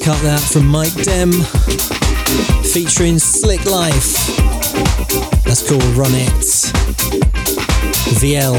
From 0.04 0.68
Mike 0.68 0.94
Dem 1.04 1.32
featuring 2.74 3.18
Slick 3.18 3.66
Life. 3.66 4.14
That's 5.46 5.66
called 5.66 5.82
Run 5.96 6.12
It. 6.14 6.74
VL 8.20 8.58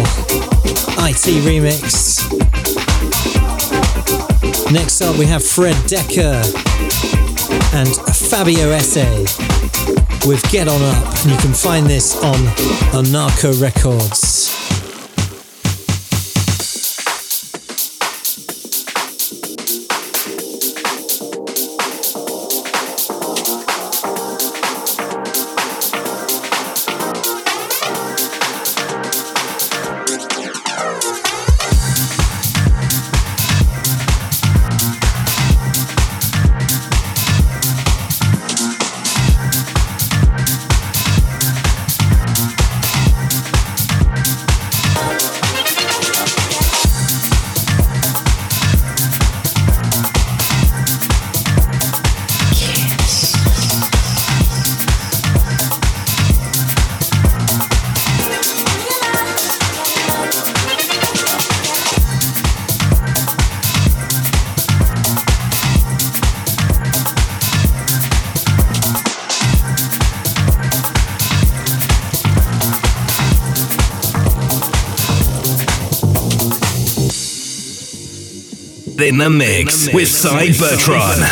IT 1.06 1.44
remix. 1.44 2.32
Next 4.72 5.02
up, 5.02 5.18
we 5.18 5.26
have 5.26 5.44
Fred 5.44 5.76
Decker 5.86 6.40
and 7.74 7.94
Fabio 8.16 8.70
Esse 8.70 9.04
with 10.26 10.42
Get 10.50 10.66
On 10.66 10.80
Up. 10.80 11.14
And 11.24 11.30
you 11.30 11.36
can 11.36 11.52
find 11.52 11.86
this 11.86 12.16
on 12.24 12.36
Anarco 12.94 13.60
Records. 13.60 14.23
In 79.14 79.18
the 79.18 79.30
mix 79.30 79.92
with 79.94 80.08
Cy 80.08 80.48
Bertrand. 80.58 81.22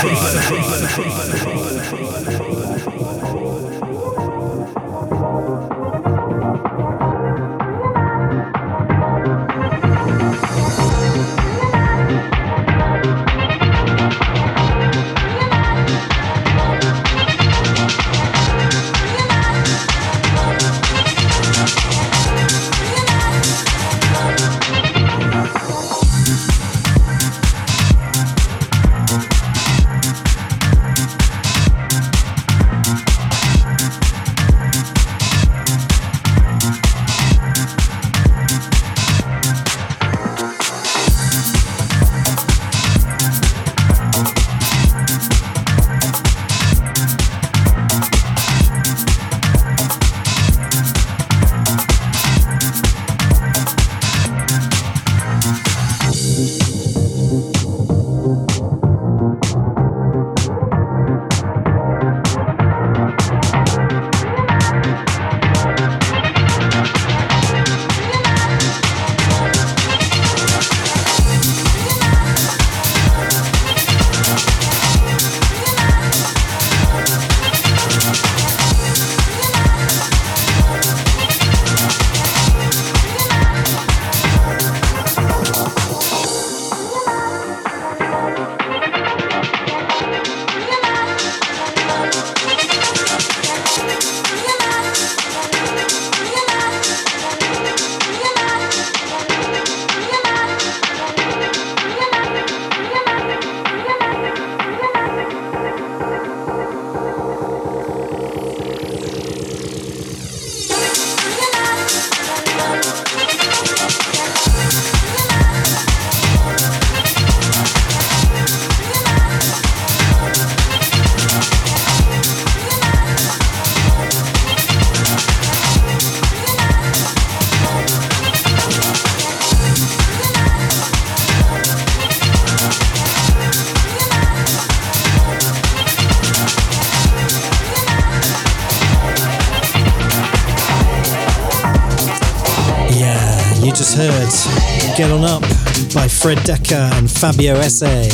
Jared 146.33 146.47
Decker 146.47 146.91
and 146.95 147.11
Fabio 147.11 147.57
S.A. 147.57 148.09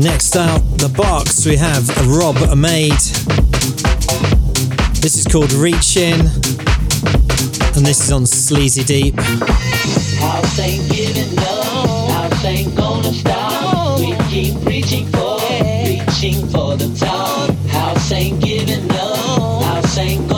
Next 0.00 0.34
out, 0.34 0.58
The 0.78 0.92
Box, 0.96 1.46
we 1.46 1.54
have 1.54 1.88
Rob 2.08 2.34
Maid. 2.56 2.90
This 5.00 5.16
is 5.16 5.26
called 5.26 5.52
Reach 5.52 5.96
In, 5.96 6.18
and 6.18 7.86
this 7.86 8.02
is 8.02 8.10
on 8.10 8.26
Sleazy 8.26 8.82
Deep. 8.82 9.14
House 10.18 10.58
ain't 10.58 10.90
giving 10.90 11.38
up, 11.38 12.10
house 12.10 12.44
ain't 12.44 12.74
gonna 12.74 13.12
stop. 13.12 14.00
We 14.00 14.16
keep 14.28 14.64
reaching 14.64 15.06
for, 15.12 15.38
reaching 15.86 16.48
for 16.48 16.76
the 16.76 16.92
top. 16.98 17.54
House 17.68 18.10
ain't 18.10 18.42
giving 18.42 18.90
up, 18.90 19.62
house 19.62 19.98
ain't 19.98 20.28
gonna 20.28 20.35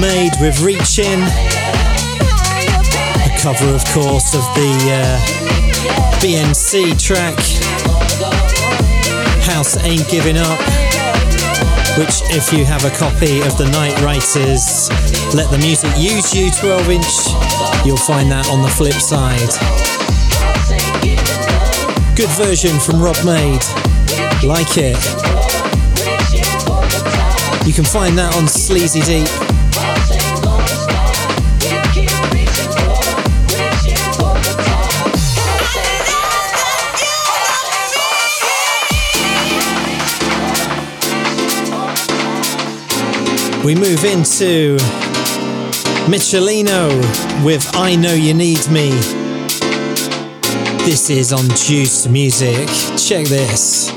made 0.00 0.32
with 0.40 0.60
Reaching. 0.60 1.22
A 3.22 3.38
cover, 3.40 3.68
of 3.74 3.84
course, 3.92 4.34
of 4.34 4.42
the 4.54 4.72
uh, 4.92 5.20
track 6.98 7.38
House 9.44 9.76
Ain't 9.84 10.08
Giving 10.08 10.36
Up, 10.36 10.58
which, 11.98 12.20
if 12.34 12.52
you 12.52 12.64
have 12.64 12.84
a 12.84 12.90
copy 12.90 13.40
of 13.40 13.56
the 13.56 13.68
Night 13.72 13.98
Writers 14.02 14.90
Let 15.34 15.50
the 15.50 15.58
Music 15.58 15.90
Use 15.96 16.34
You 16.34 16.50
12 16.50 16.90
inch, 16.90 17.86
you'll 17.86 17.96
find 17.96 18.30
that 18.30 18.48
on 18.50 18.62
the 18.62 18.68
flip 18.68 18.94
side. 18.94 19.50
Good 22.16 22.30
version 22.30 22.78
from 22.80 23.00
Rob 23.00 23.16
Maid. 23.24 23.62
Like 24.44 24.76
it. 24.76 24.96
You 27.66 27.72
can 27.72 27.84
find 27.84 28.16
that 28.18 28.34
on 28.36 28.46
Sleazy 28.48 29.00
Deep. 29.00 29.45
We 43.66 43.74
move 43.74 44.04
into 44.04 44.76
Michelino 46.06 46.88
with 47.44 47.68
I 47.74 47.96
Know 47.96 48.14
You 48.14 48.32
Need 48.32 48.70
Me. 48.70 48.90
This 50.84 51.10
is 51.10 51.32
on 51.32 51.48
Juice 51.48 52.06
Music. 52.06 52.68
Check 52.96 53.26
this. 53.26 53.95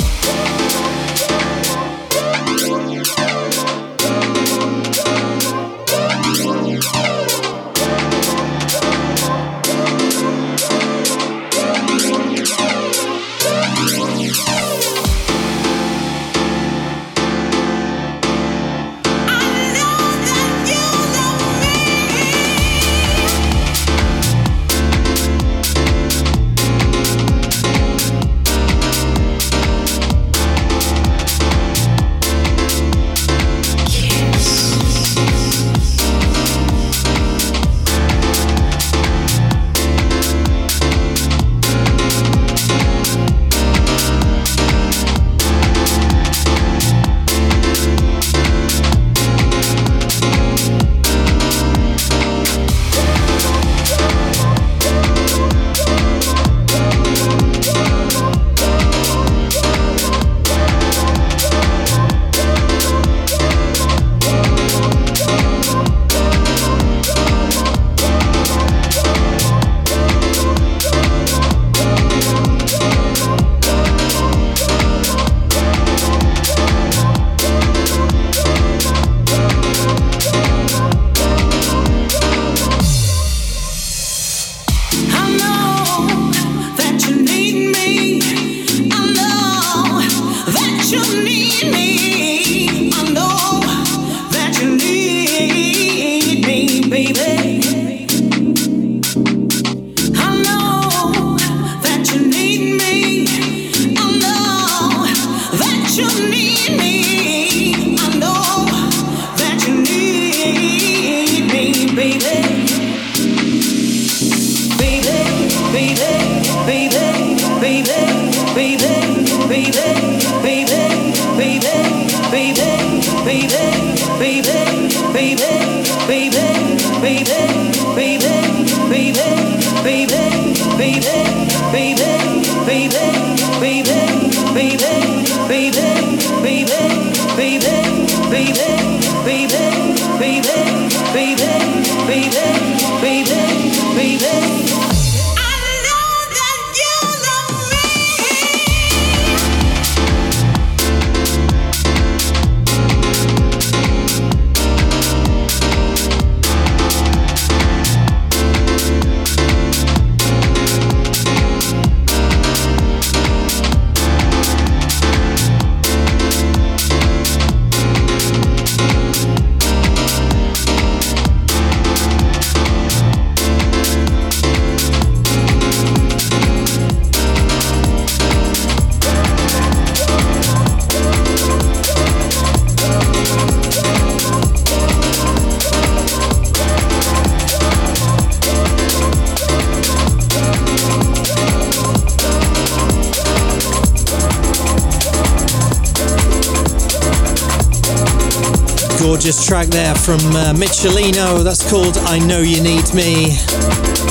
Track 199.49 199.67
there 199.69 199.95
from 199.95 200.19
uh, 200.35 200.53
Michelino. 200.53 201.43
That's 201.43 201.67
called 201.71 201.97
I 202.05 202.19
Know 202.19 202.41
You 202.41 202.61
Need 202.61 202.93
Me 202.93 203.35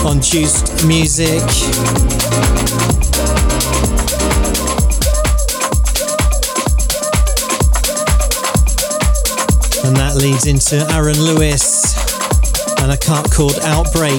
on 0.04 0.20
Juiced 0.20 0.84
Music. 0.84 1.42
And 9.84 9.94
that 9.94 10.18
leads 10.20 10.48
into 10.48 10.84
Aaron 10.92 11.20
Lewis 11.20 11.94
and 12.82 12.90
a 12.90 12.96
cut 12.96 13.30
called 13.30 13.60
Outbreak. 13.62 14.18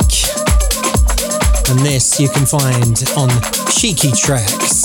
And 1.68 1.80
this 1.80 2.18
you 2.18 2.30
can 2.30 2.46
find 2.46 3.04
on 3.18 3.30
Cheeky 3.70 4.14
Tracks. 4.14 4.79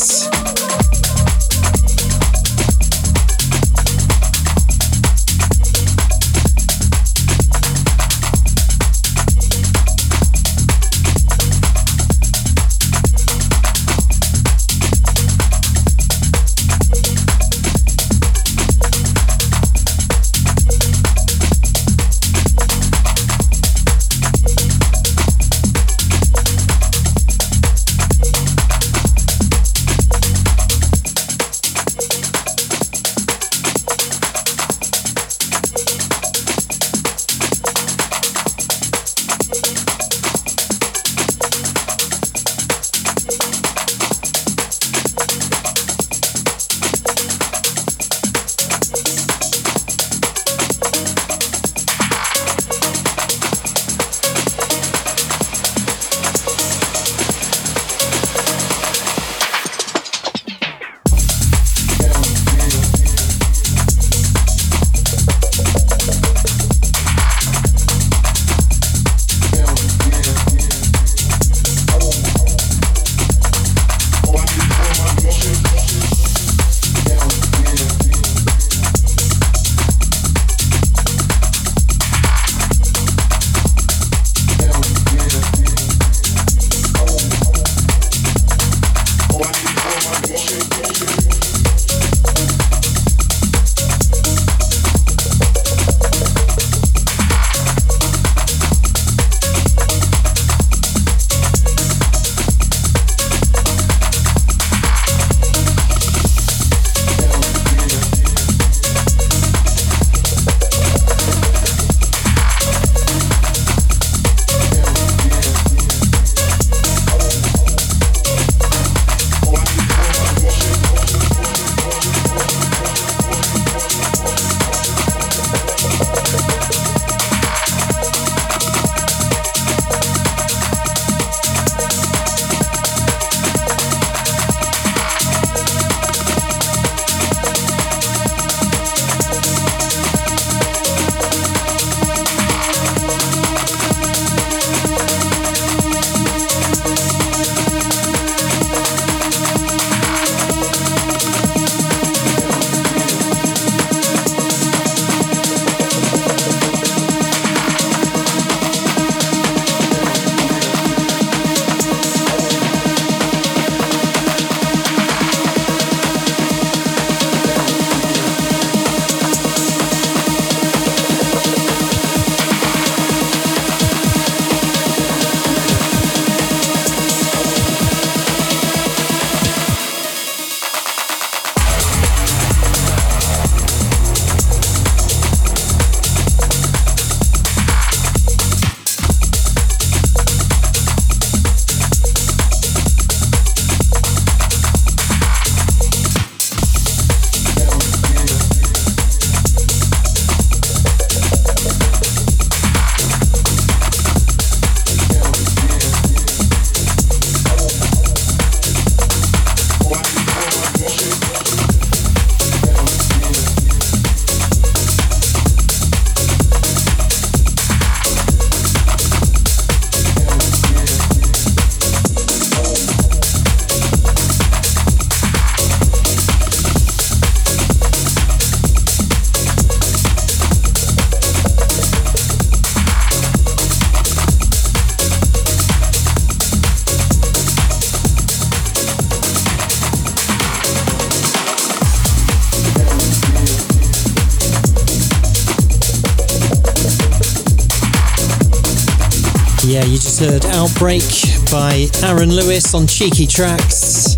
Heard 250.24 250.46
Outbreak 250.46 251.05
by 251.51 251.86
Aaron 252.02 252.30
Lewis 252.30 252.74
on 252.74 252.86
Cheeky 252.86 253.26
Tracks. 253.26 254.16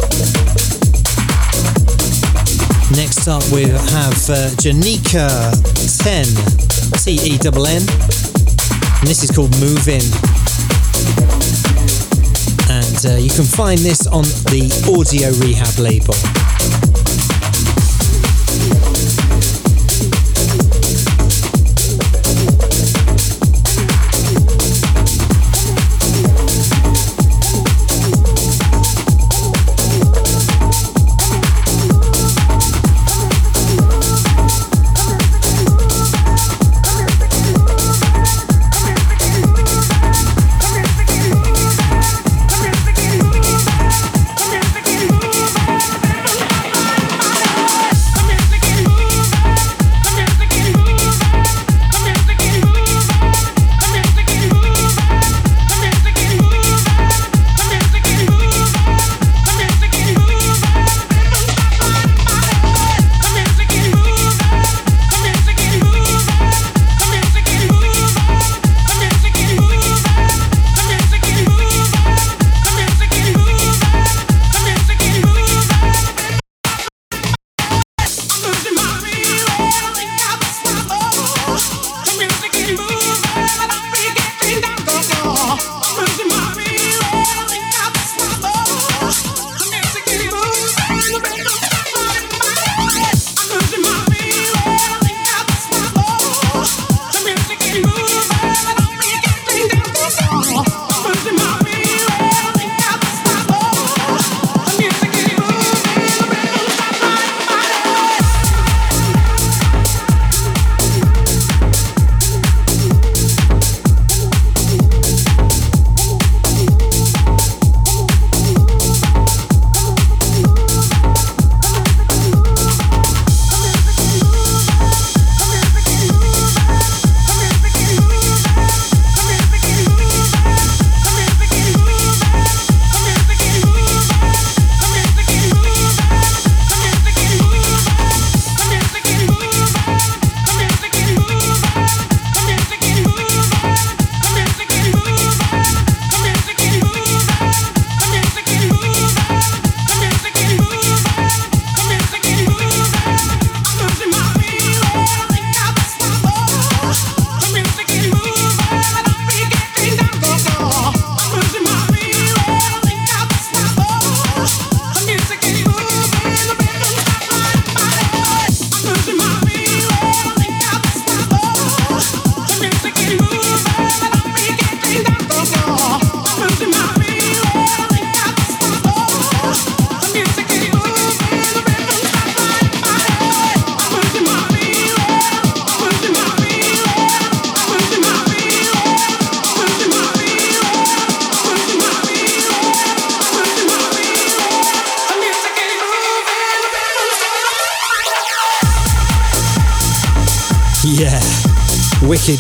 Next 2.95 3.27
up, 3.27 3.43
we 3.51 3.65
have 3.65 4.15
uh, 4.31 4.51
Janika 4.63 5.51
Tenn, 5.99 6.27
T 7.03 7.19
E 7.35 7.39
N 7.39 7.67
N. 7.67 7.83
And 9.01 9.09
this 9.09 9.25
is 9.25 9.33
called 9.33 9.51
Move 9.59 9.89
In. 9.89 10.07
And 12.71 13.07
uh, 13.07 13.19
you 13.19 13.31
can 13.31 13.45
find 13.45 13.81
this 13.81 14.07
on 14.07 14.23
the 14.53 14.71
Audio 14.87 15.33
Rehab 15.45 15.77
label. 15.81 16.86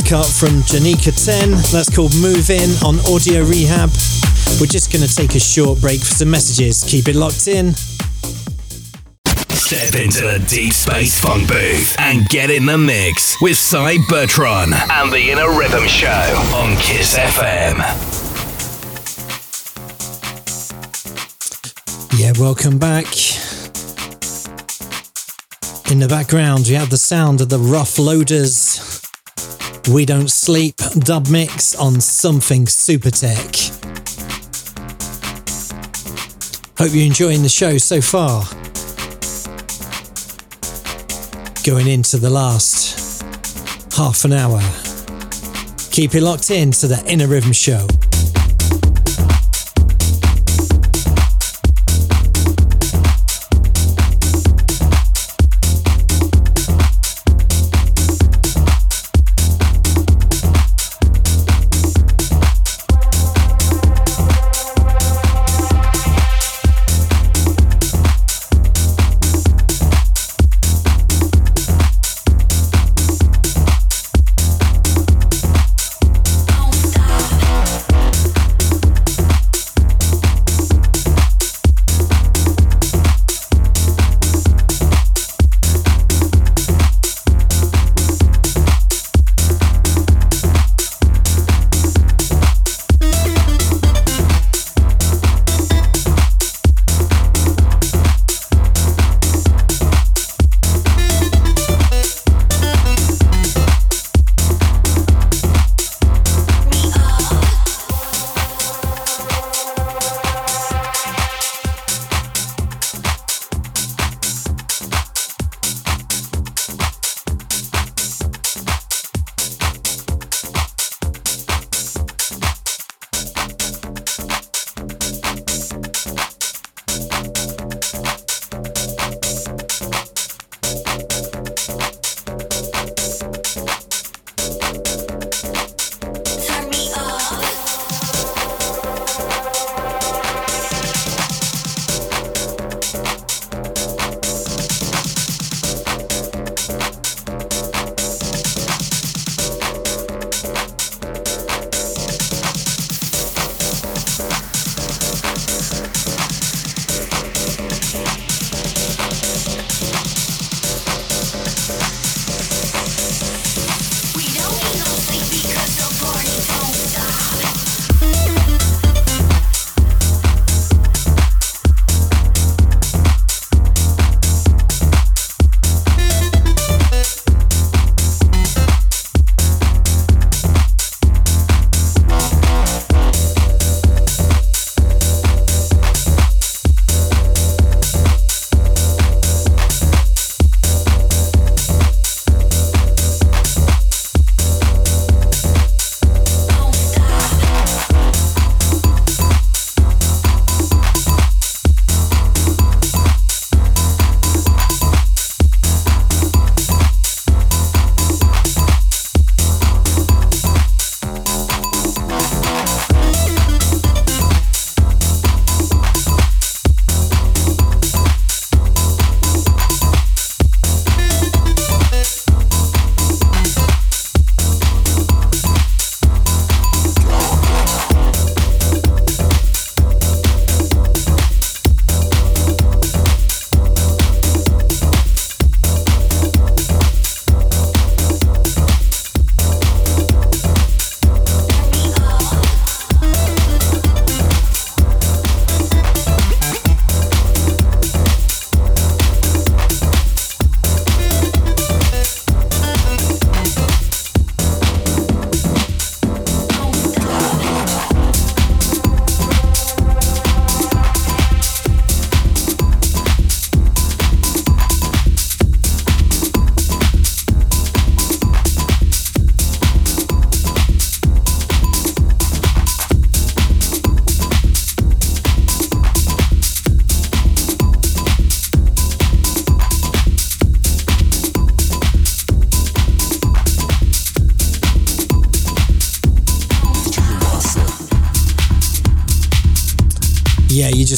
Wicked 0.07 0.23
cut 0.23 0.27
from 0.27 0.62
Janika 0.62 1.12
Tenn. 1.24 1.51
That's 1.73 1.95
called 1.95 2.15
Move 2.20 2.51
In 2.51 2.70
on 2.85 2.99
Audio 3.12 3.43
Rehab. 3.43 3.91
We're 4.61 4.66
just 4.66 4.93
going 4.93 5.07
to 5.07 5.12
take 5.12 5.35
a 5.35 5.41
short 5.41 5.81
break 5.81 6.01
for 6.01 6.15
some 6.15 6.31
messages. 6.31 6.85
Keep 6.85 7.09
it 7.09 7.16
locked 7.16 7.49
in. 7.49 7.74
Step 9.55 9.95
into 9.95 10.23
the 10.23 10.45
deep 10.49 10.73
space 10.73 11.19
funk 11.19 11.49
booth 11.49 11.97
and 11.99 12.28
get 12.28 12.51
in 12.51 12.66
the 12.66 12.78
mix 12.78 13.41
with 13.41 13.57
Cy 13.57 13.97
Bertron 14.09 14.73
and 14.91 15.12
the 15.12 15.31
Inner 15.31 15.59
Rhythm 15.59 15.87
Show 15.87 16.09
on 16.55 16.77
Kiss 16.77 17.16
FM. 17.16 17.78
Yeah, 22.19 22.33
welcome 22.39 22.78
back. 22.78 23.07
In 25.91 25.99
the 26.01 26.09
background, 26.09 26.66
we 26.69 26.74
have 26.74 26.91
the 26.91 26.99
sound 26.99 27.41
of 27.41 27.49
the 27.49 27.59
Rough 27.59 27.99
Loaders 27.99 28.95
we 29.88 30.04
Don't 30.04 30.30
Sleep 30.30 30.76
dub 30.98 31.28
mix 31.28 31.74
on 31.74 32.00
something 32.00 32.66
super 32.66 33.10
tech. 33.10 33.54
Hope 36.78 36.92
you're 36.92 37.06
enjoying 37.06 37.42
the 37.42 37.48
show 37.48 37.78
so 37.78 38.00
far. 38.00 38.44
Going 41.64 41.86
into 41.86 42.16
the 42.16 42.30
last 42.30 43.22
half 43.94 44.24
an 44.24 44.32
hour. 44.32 44.60
Keep 45.90 46.14
it 46.14 46.22
locked 46.22 46.50
in 46.50 46.70
to 46.72 46.86
the 46.86 47.02
Inner 47.06 47.26
Rhythm 47.26 47.52
Show. 47.52 47.86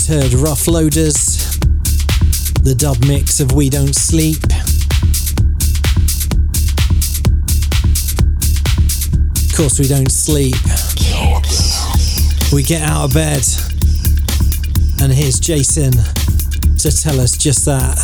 Heard 0.09 0.33
Rough 0.33 0.67
Loaders, 0.67 1.59
the 2.63 2.75
dub 2.75 2.97
mix 3.07 3.41
of 3.41 3.53
We 3.53 3.69
Don't 3.69 3.95
Sleep. 3.95 4.43
Of 9.45 9.55
course, 9.55 9.79
we 9.79 9.87
don't 9.87 10.11
sleep. 10.11 10.55
We 12.55 12.63
get 12.63 12.81
out 12.81 13.05
of 13.05 13.13
bed. 13.13 13.43
And 15.03 15.13
here's 15.13 15.39
Jason 15.39 15.93
to 15.93 16.91
tell 16.91 17.21
us 17.21 17.37
just 17.37 17.67
that 17.67 17.99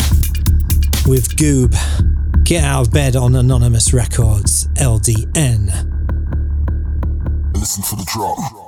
with 1.07 1.37
Goob. 1.37 1.75
Get 2.45 2.65
out 2.65 2.89
of 2.89 2.93
bed 2.93 3.17
on 3.17 3.35
Anonymous 3.35 3.95
Records, 3.95 4.67
LDN. 4.77 5.69
Listen 7.55 7.83
for 7.83 7.97
the 7.97 8.05
drop. 8.13 8.64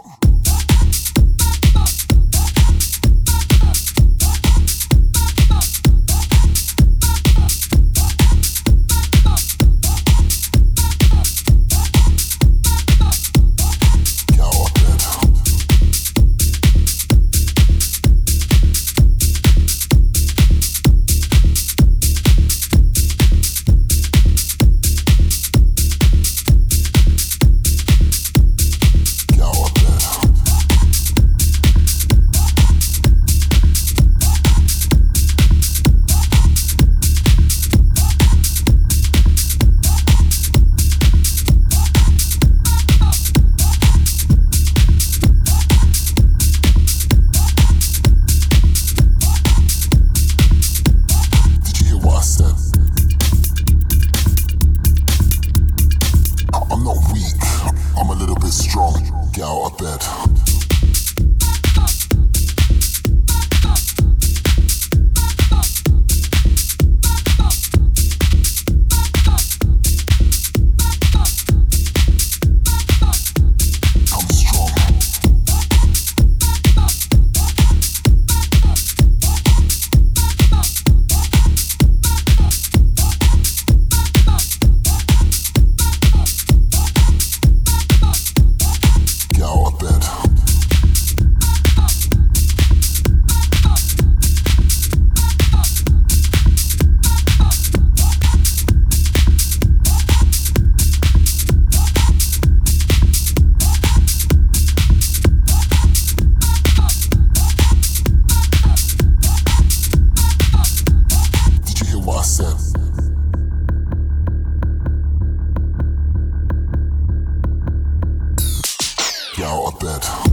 Out 119.46 119.74
of 119.74 119.78
bed. 119.78 120.25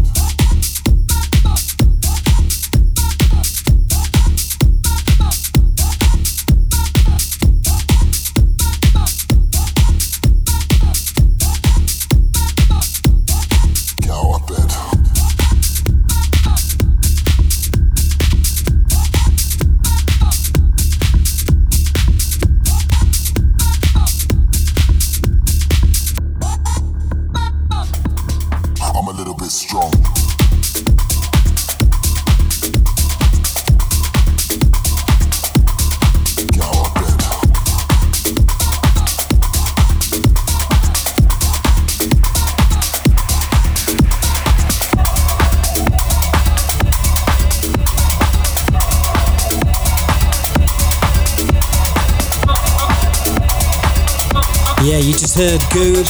Goob 55.74 56.06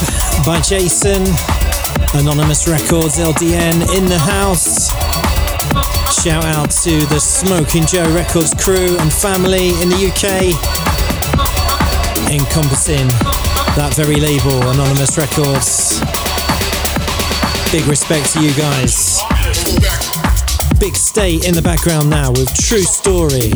by 0.45 0.59
Jason, 0.59 1.23
Anonymous 2.13 2.67
Records, 2.67 3.17
LDN 3.17 3.95
in 3.95 4.05
the 4.05 4.19
house. 4.19 4.89
Shout 6.21 6.43
out 6.43 6.69
to 6.83 7.05
the 7.07 7.17
Smoking 7.17 7.85
Joe 7.85 8.13
Records 8.13 8.53
crew 8.53 8.97
and 8.99 9.11
family 9.11 9.69
in 9.81 9.87
the 9.87 10.11
UK, 10.11 10.51
encompassing 12.29 13.07
that 13.77 13.93
very 13.95 14.17
label, 14.17 14.61
Anonymous 14.69 15.17
Records. 15.17 16.01
Big 17.71 17.87
respect 17.87 18.33
to 18.33 18.41
you 18.43 18.53
guys. 18.55 19.21
Big 20.77 20.97
State 20.97 21.47
in 21.47 21.55
the 21.55 21.61
background 21.61 22.09
now 22.09 22.31
with 22.31 22.53
True 22.53 22.83
Story. 22.83 23.51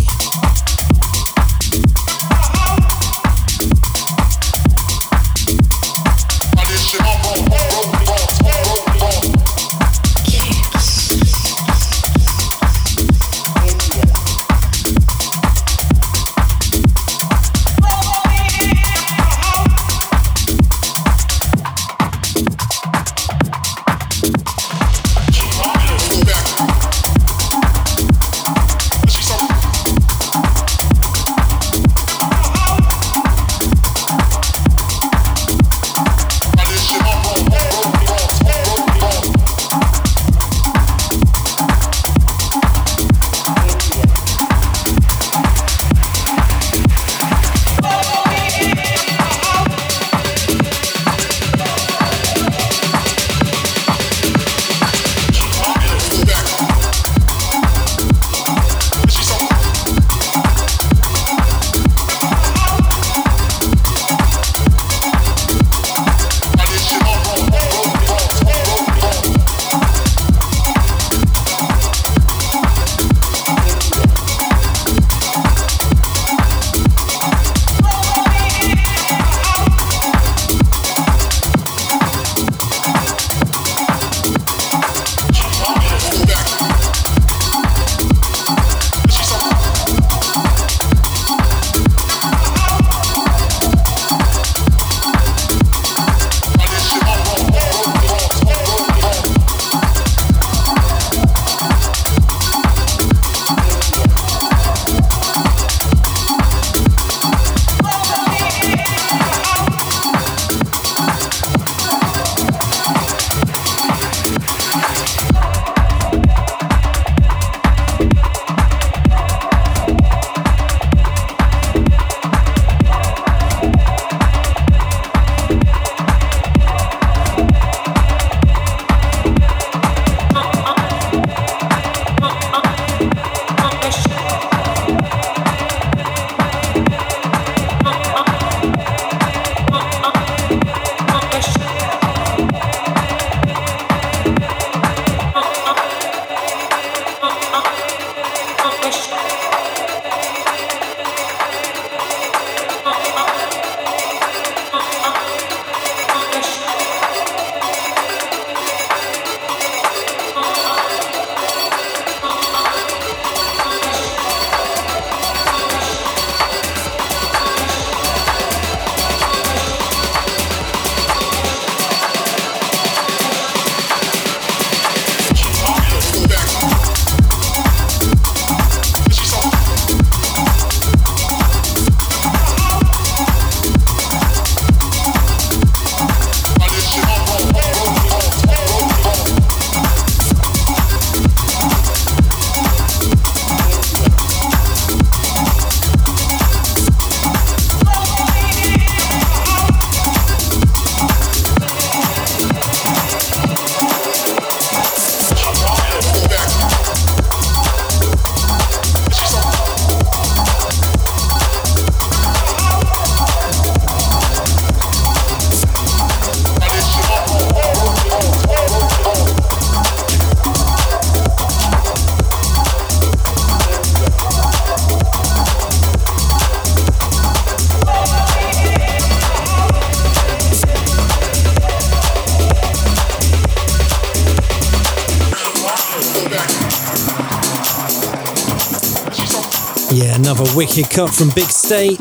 Wicked 240.58 240.90
cut 240.90 241.14
from 241.14 241.30
Big 241.36 241.52
State. 241.52 242.00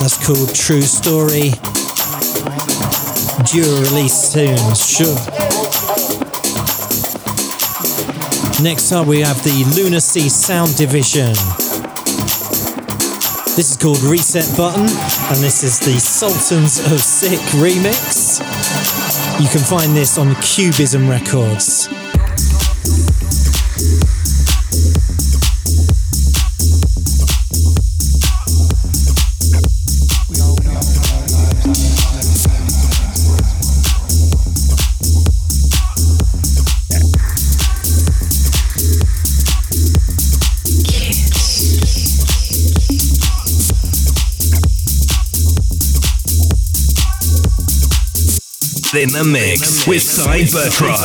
That's 0.00 0.18
called 0.26 0.54
True 0.54 0.82
Story. 0.82 1.52
Due 3.48 3.80
release 3.80 4.12
soon, 4.12 4.58
sure. 4.76 5.16
Next 8.62 8.92
up, 8.92 9.06
we 9.06 9.20
have 9.20 9.42
the 9.42 9.64
Lunacy 9.74 10.28
Sound 10.28 10.76
Division. 10.76 11.32
This 13.56 13.70
is 13.70 13.76
called 13.78 14.02
Reset 14.02 14.54
Button, 14.54 14.82
and 14.82 15.42
this 15.42 15.64
is 15.64 15.78
the 15.80 15.98
Sultans 15.98 16.78
of 16.92 17.00
Sick 17.00 17.40
remix. 17.56 18.40
You 19.40 19.48
can 19.48 19.60
find 19.60 19.96
this 19.96 20.18
on 20.18 20.34
Cubism 20.42 21.08
Records. 21.08 21.88
In 49.10 49.16
the 49.16 49.24
mix 49.24 49.88
with 49.88 50.02
Cybertron. 50.02 51.00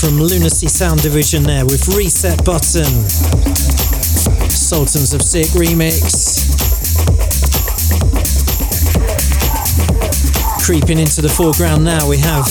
From 0.00 0.18
Lunacy 0.18 0.68
Sound 0.68 1.02
Division 1.02 1.42
there 1.42 1.64
with 1.64 1.88
Reset 1.96 2.44
Button. 2.44 2.84
Sultans 4.48 5.12
of 5.12 5.22
Sick 5.22 5.48
remix. 5.48 6.46
Creeping 10.64 10.98
into 10.98 11.20
the 11.20 11.28
foreground 11.28 11.84
now, 11.84 12.08
we 12.08 12.18
have 12.18 12.46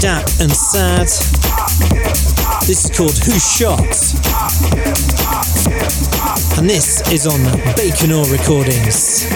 Dap 0.00 0.28
and 0.40 0.52
Sad. 0.52 1.08
This 2.66 2.84
is 2.84 2.90
called 2.96 3.18
Who 3.18 3.38
Shot? 3.38 3.80
And 6.58 6.70
this 6.70 7.00
is 7.10 7.26
on 7.26 7.40
Baconor 7.74 8.30
Recordings. 8.30 9.26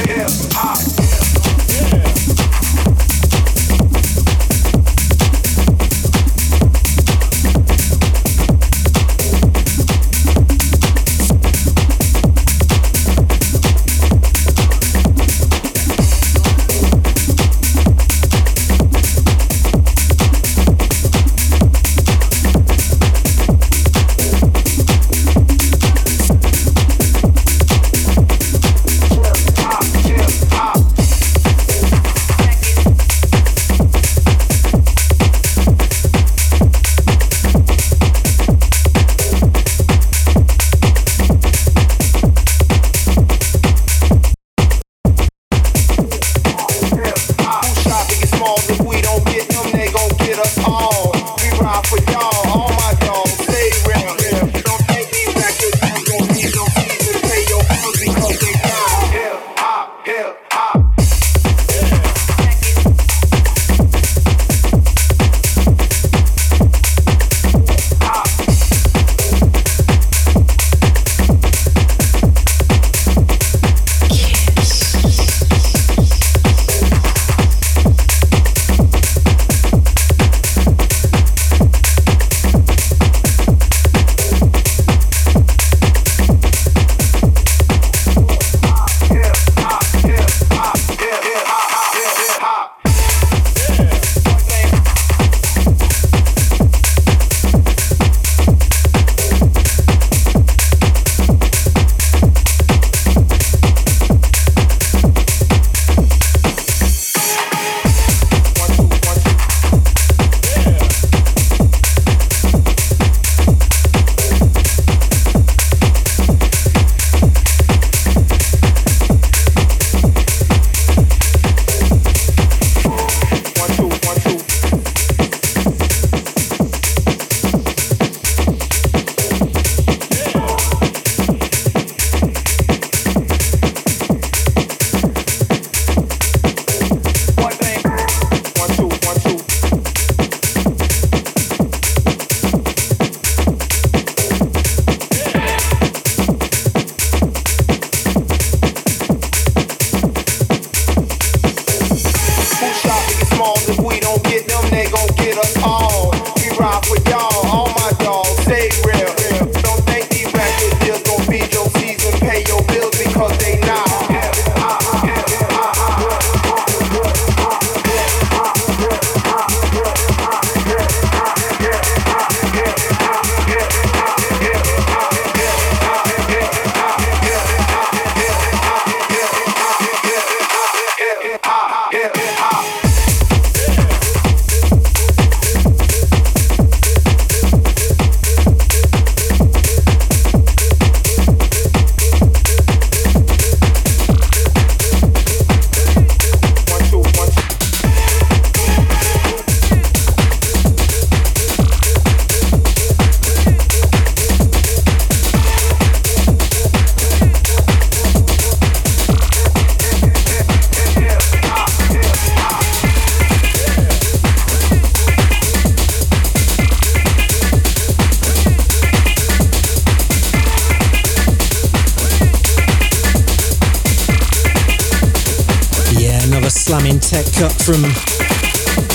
Cut 227.48 227.62
from 227.62 227.82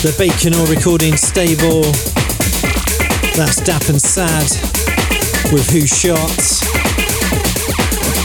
the 0.04 0.16
Bacon 0.18 0.54
Ore 0.54 0.68
recording 0.68 1.18
stable. 1.18 1.82
That's 3.36 3.60
Dap 3.60 3.90
and 3.90 4.02
Sad 4.02 4.48
with 5.52 5.70
Who 5.70 5.86
Shot. 5.86 6.32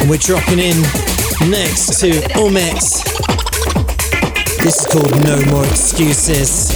And 0.01 0.09
we're 0.09 0.19
dropping 0.19 0.61
in 0.61 0.81
next 1.51 1.99
to 2.01 2.11
Umet. 2.39 3.03
This 4.63 4.79
is 4.79 4.87
called 4.87 5.11
No 5.25 5.43
More 5.51 5.65
Excuses. 5.65 6.71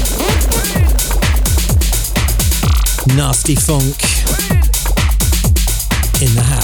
Nasty 3.15 3.55
Funk 3.55 3.95
in 6.21 6.35
the 6.35 6.43
house. 6.43 6.56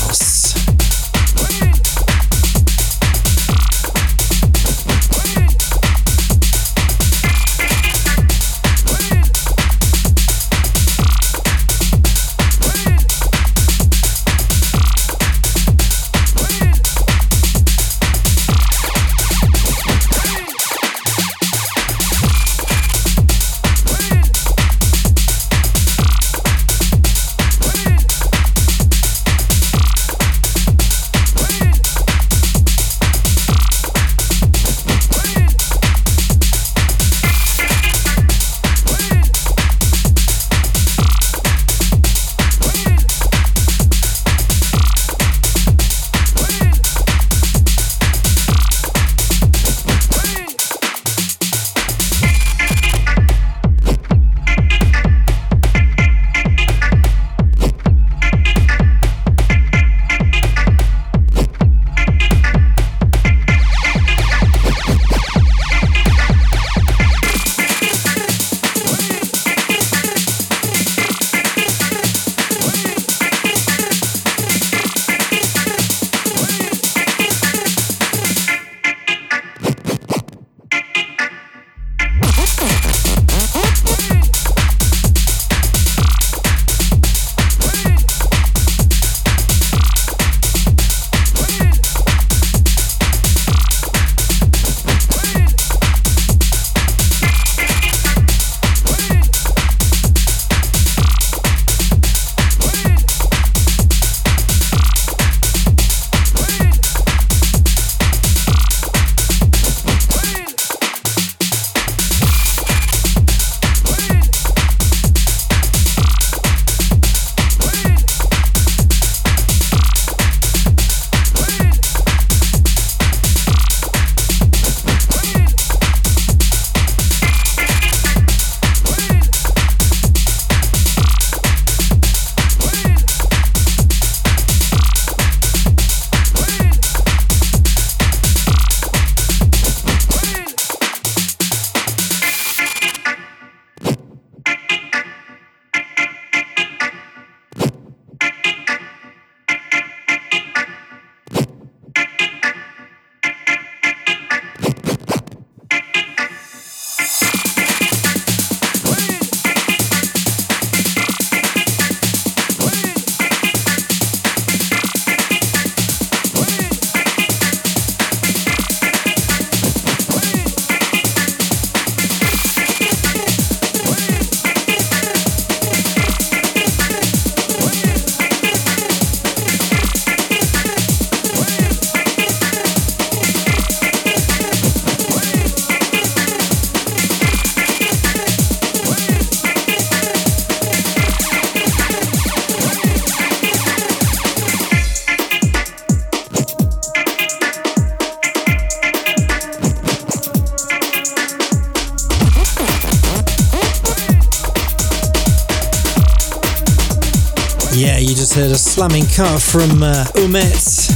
Cut 209.15 209.43
from 209.43 209.83
uh, 209.83 210.05
Umet. 210.15 210.89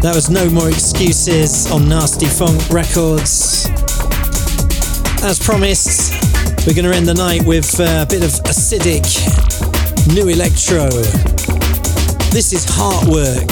That 0.00 0.12
was 0.14 0.30
No 0.30 0.48
More 0.50 0.68
Excuses 0.68 1.70
on 1.72 1.88
Nasty 1.88 2.26
Funk 2.26 2.70
Records. 2.70 3.66
As 5.24 5.40
promised, 5.42 6.12
we're 6.66 6.74
going 6.74 6.88
to 6.90 6.94
end 6.94 7.08
the 7.08 7.14
night 7.14 7.44
with 7.44 7.80
uh, 7.80 8.02
a 8.02 8.06
bit 8.06 8.22
of 8.22 8.30
acidic 8.44 9.02
new 10.14 10.28
electro. 10.28 10.88
This 12.30 12.52
is 12.52 12.64
Heartwork, 12.64 13.50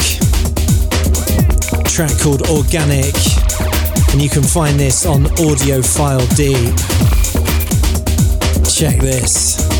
track 1.87 2.17
called 2.19 2.47
Organic, 2.47 3.15
and 4.13 4.21
you 4.21 4.29
can 4.29 4.43
find 4.43 4.79
this 4.79 5.05
on 5.05 5.23
Audiophile 5.35 6.27
Deep. 6.37 6.75
Check 8.73 9.01
this. 9.01 9.70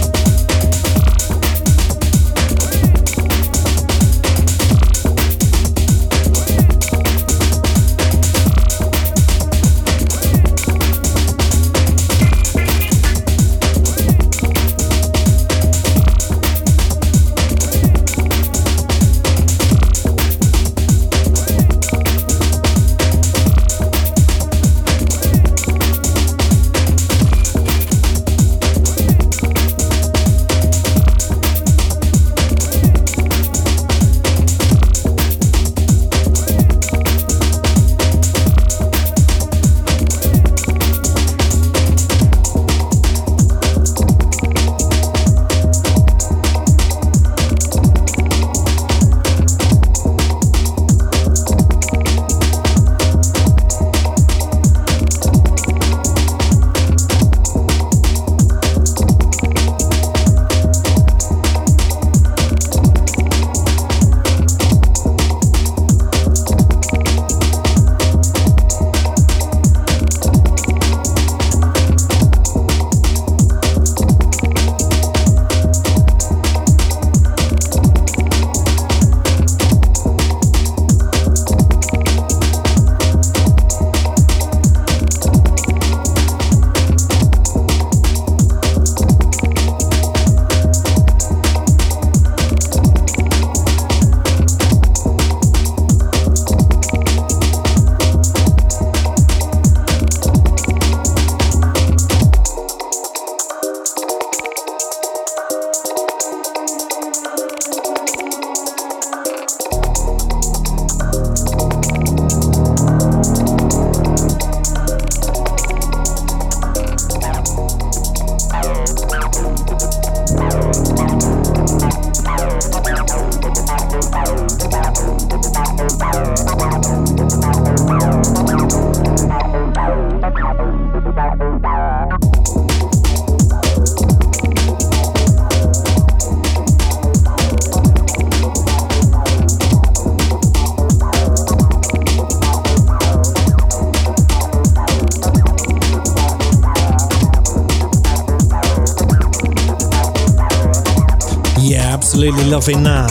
Loving 152.51 152.83
that. 152.83 153.09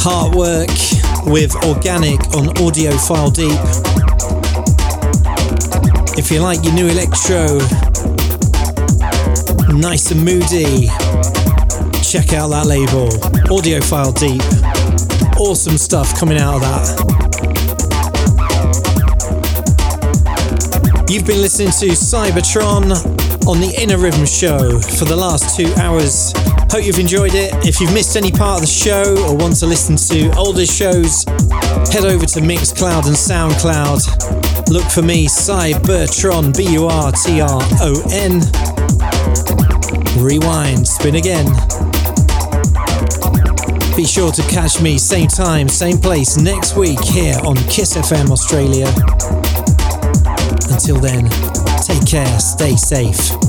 Heartwork 0.00 0.70
with 1.30 1.54
Organic 1.66 2.18
on 2.34 2.46
Audiophile 2.56 3.30
Deep. 3.30 3.60
If 6.16 6.30
you 6.30 6.40
like 6.40 6.64
your 6.64 6.72
new 6.72 6.88
electro, 6.88 7.58
nice 9.76 10.10
and 10.12 10.24
moody, 10.24 10.86
check 12.00 12.32
out 12.32 12.48
that 12.48 12.64
label, 12.64 13.10
Audiophile 13.52 14.18
Deep. 14.18 14.40
Awesome 15.38 15.76
stuff 15.76 16.18
coming 16.18 16.38
out 16.38 16.54
of 16.54 16.62
that. 16.62 17.20
You've 21.10 21.26
been 21.26 21.42
listening 21.42 21.72
to 21.72 21.88
Cybertron 21.88 22.92
on 23.46 23.60
the 23.60 23.74
Inner 23.78 23.98
Rhythm 23.98 24.24
Show 24.24 24.80
for 24.80 25.04
the 25.04 25.16
last 25.16 25.54
two 25.54 25.70
hours. 25.74 26.32
Hope 26.70 26.84
you've 26.84 27.00
enjoyed 27.00 27.34
it. 27.34 27.52
If 27.66 27.80
you've 27.80 27.92
missed 27.92 28.16
any 28.16 28.30
part 28.30 28.54
of 28.54 28.60
the 28.60 28.72
show 28.72 29.16
or 29.26 29.36
want 29.36 29.56
to 29.56 29.66
listen 29.66 29.96
to 29.96 30.32
older 30.38 30.64
shows, 30.64 31.24
head 31.90 32.04
over 32.04 32.24
to 32.26 32.40
Mixcloud 32.40 33.06
and 33.06 33.16
Soundcloud. 33.16 34.70
Look 34.70 34.84
for 34.84 35.02
me, 35.02 35.26
Cybertron, 35.26 36.56
B 36.56 36.72
U 36.74 36.86
R 36.86 37.10
T 37.10 37.40
R 37.40 37.60
O 37.80 38.02
N. 38.12 38.40
Rewind, 40.22 40.86
spin 40.86 41.16
again. 41.16 41.46
Be 43.96 44.06
sure 44.06 44.30
to 44.30 44.42
catch 44.42 44.80
me 44.80 44.96
same 44.96 45.26
time, 45.26 45.68
same 45.68 45.98
place 45.98 46.36
next 46.36 46.76
week 46.76 47.02
here 47.02 47.36
on 47.44 47.56
Kiss 47.68 47.96
FM 47.96 48.30
Australia. 48.30 48.86
Until 50.72 51.00
then, 51.00 51.28
take 51.82 52.06
care, 52.06 52.38
stay 52.38 52.76
safe. 52.76 53.39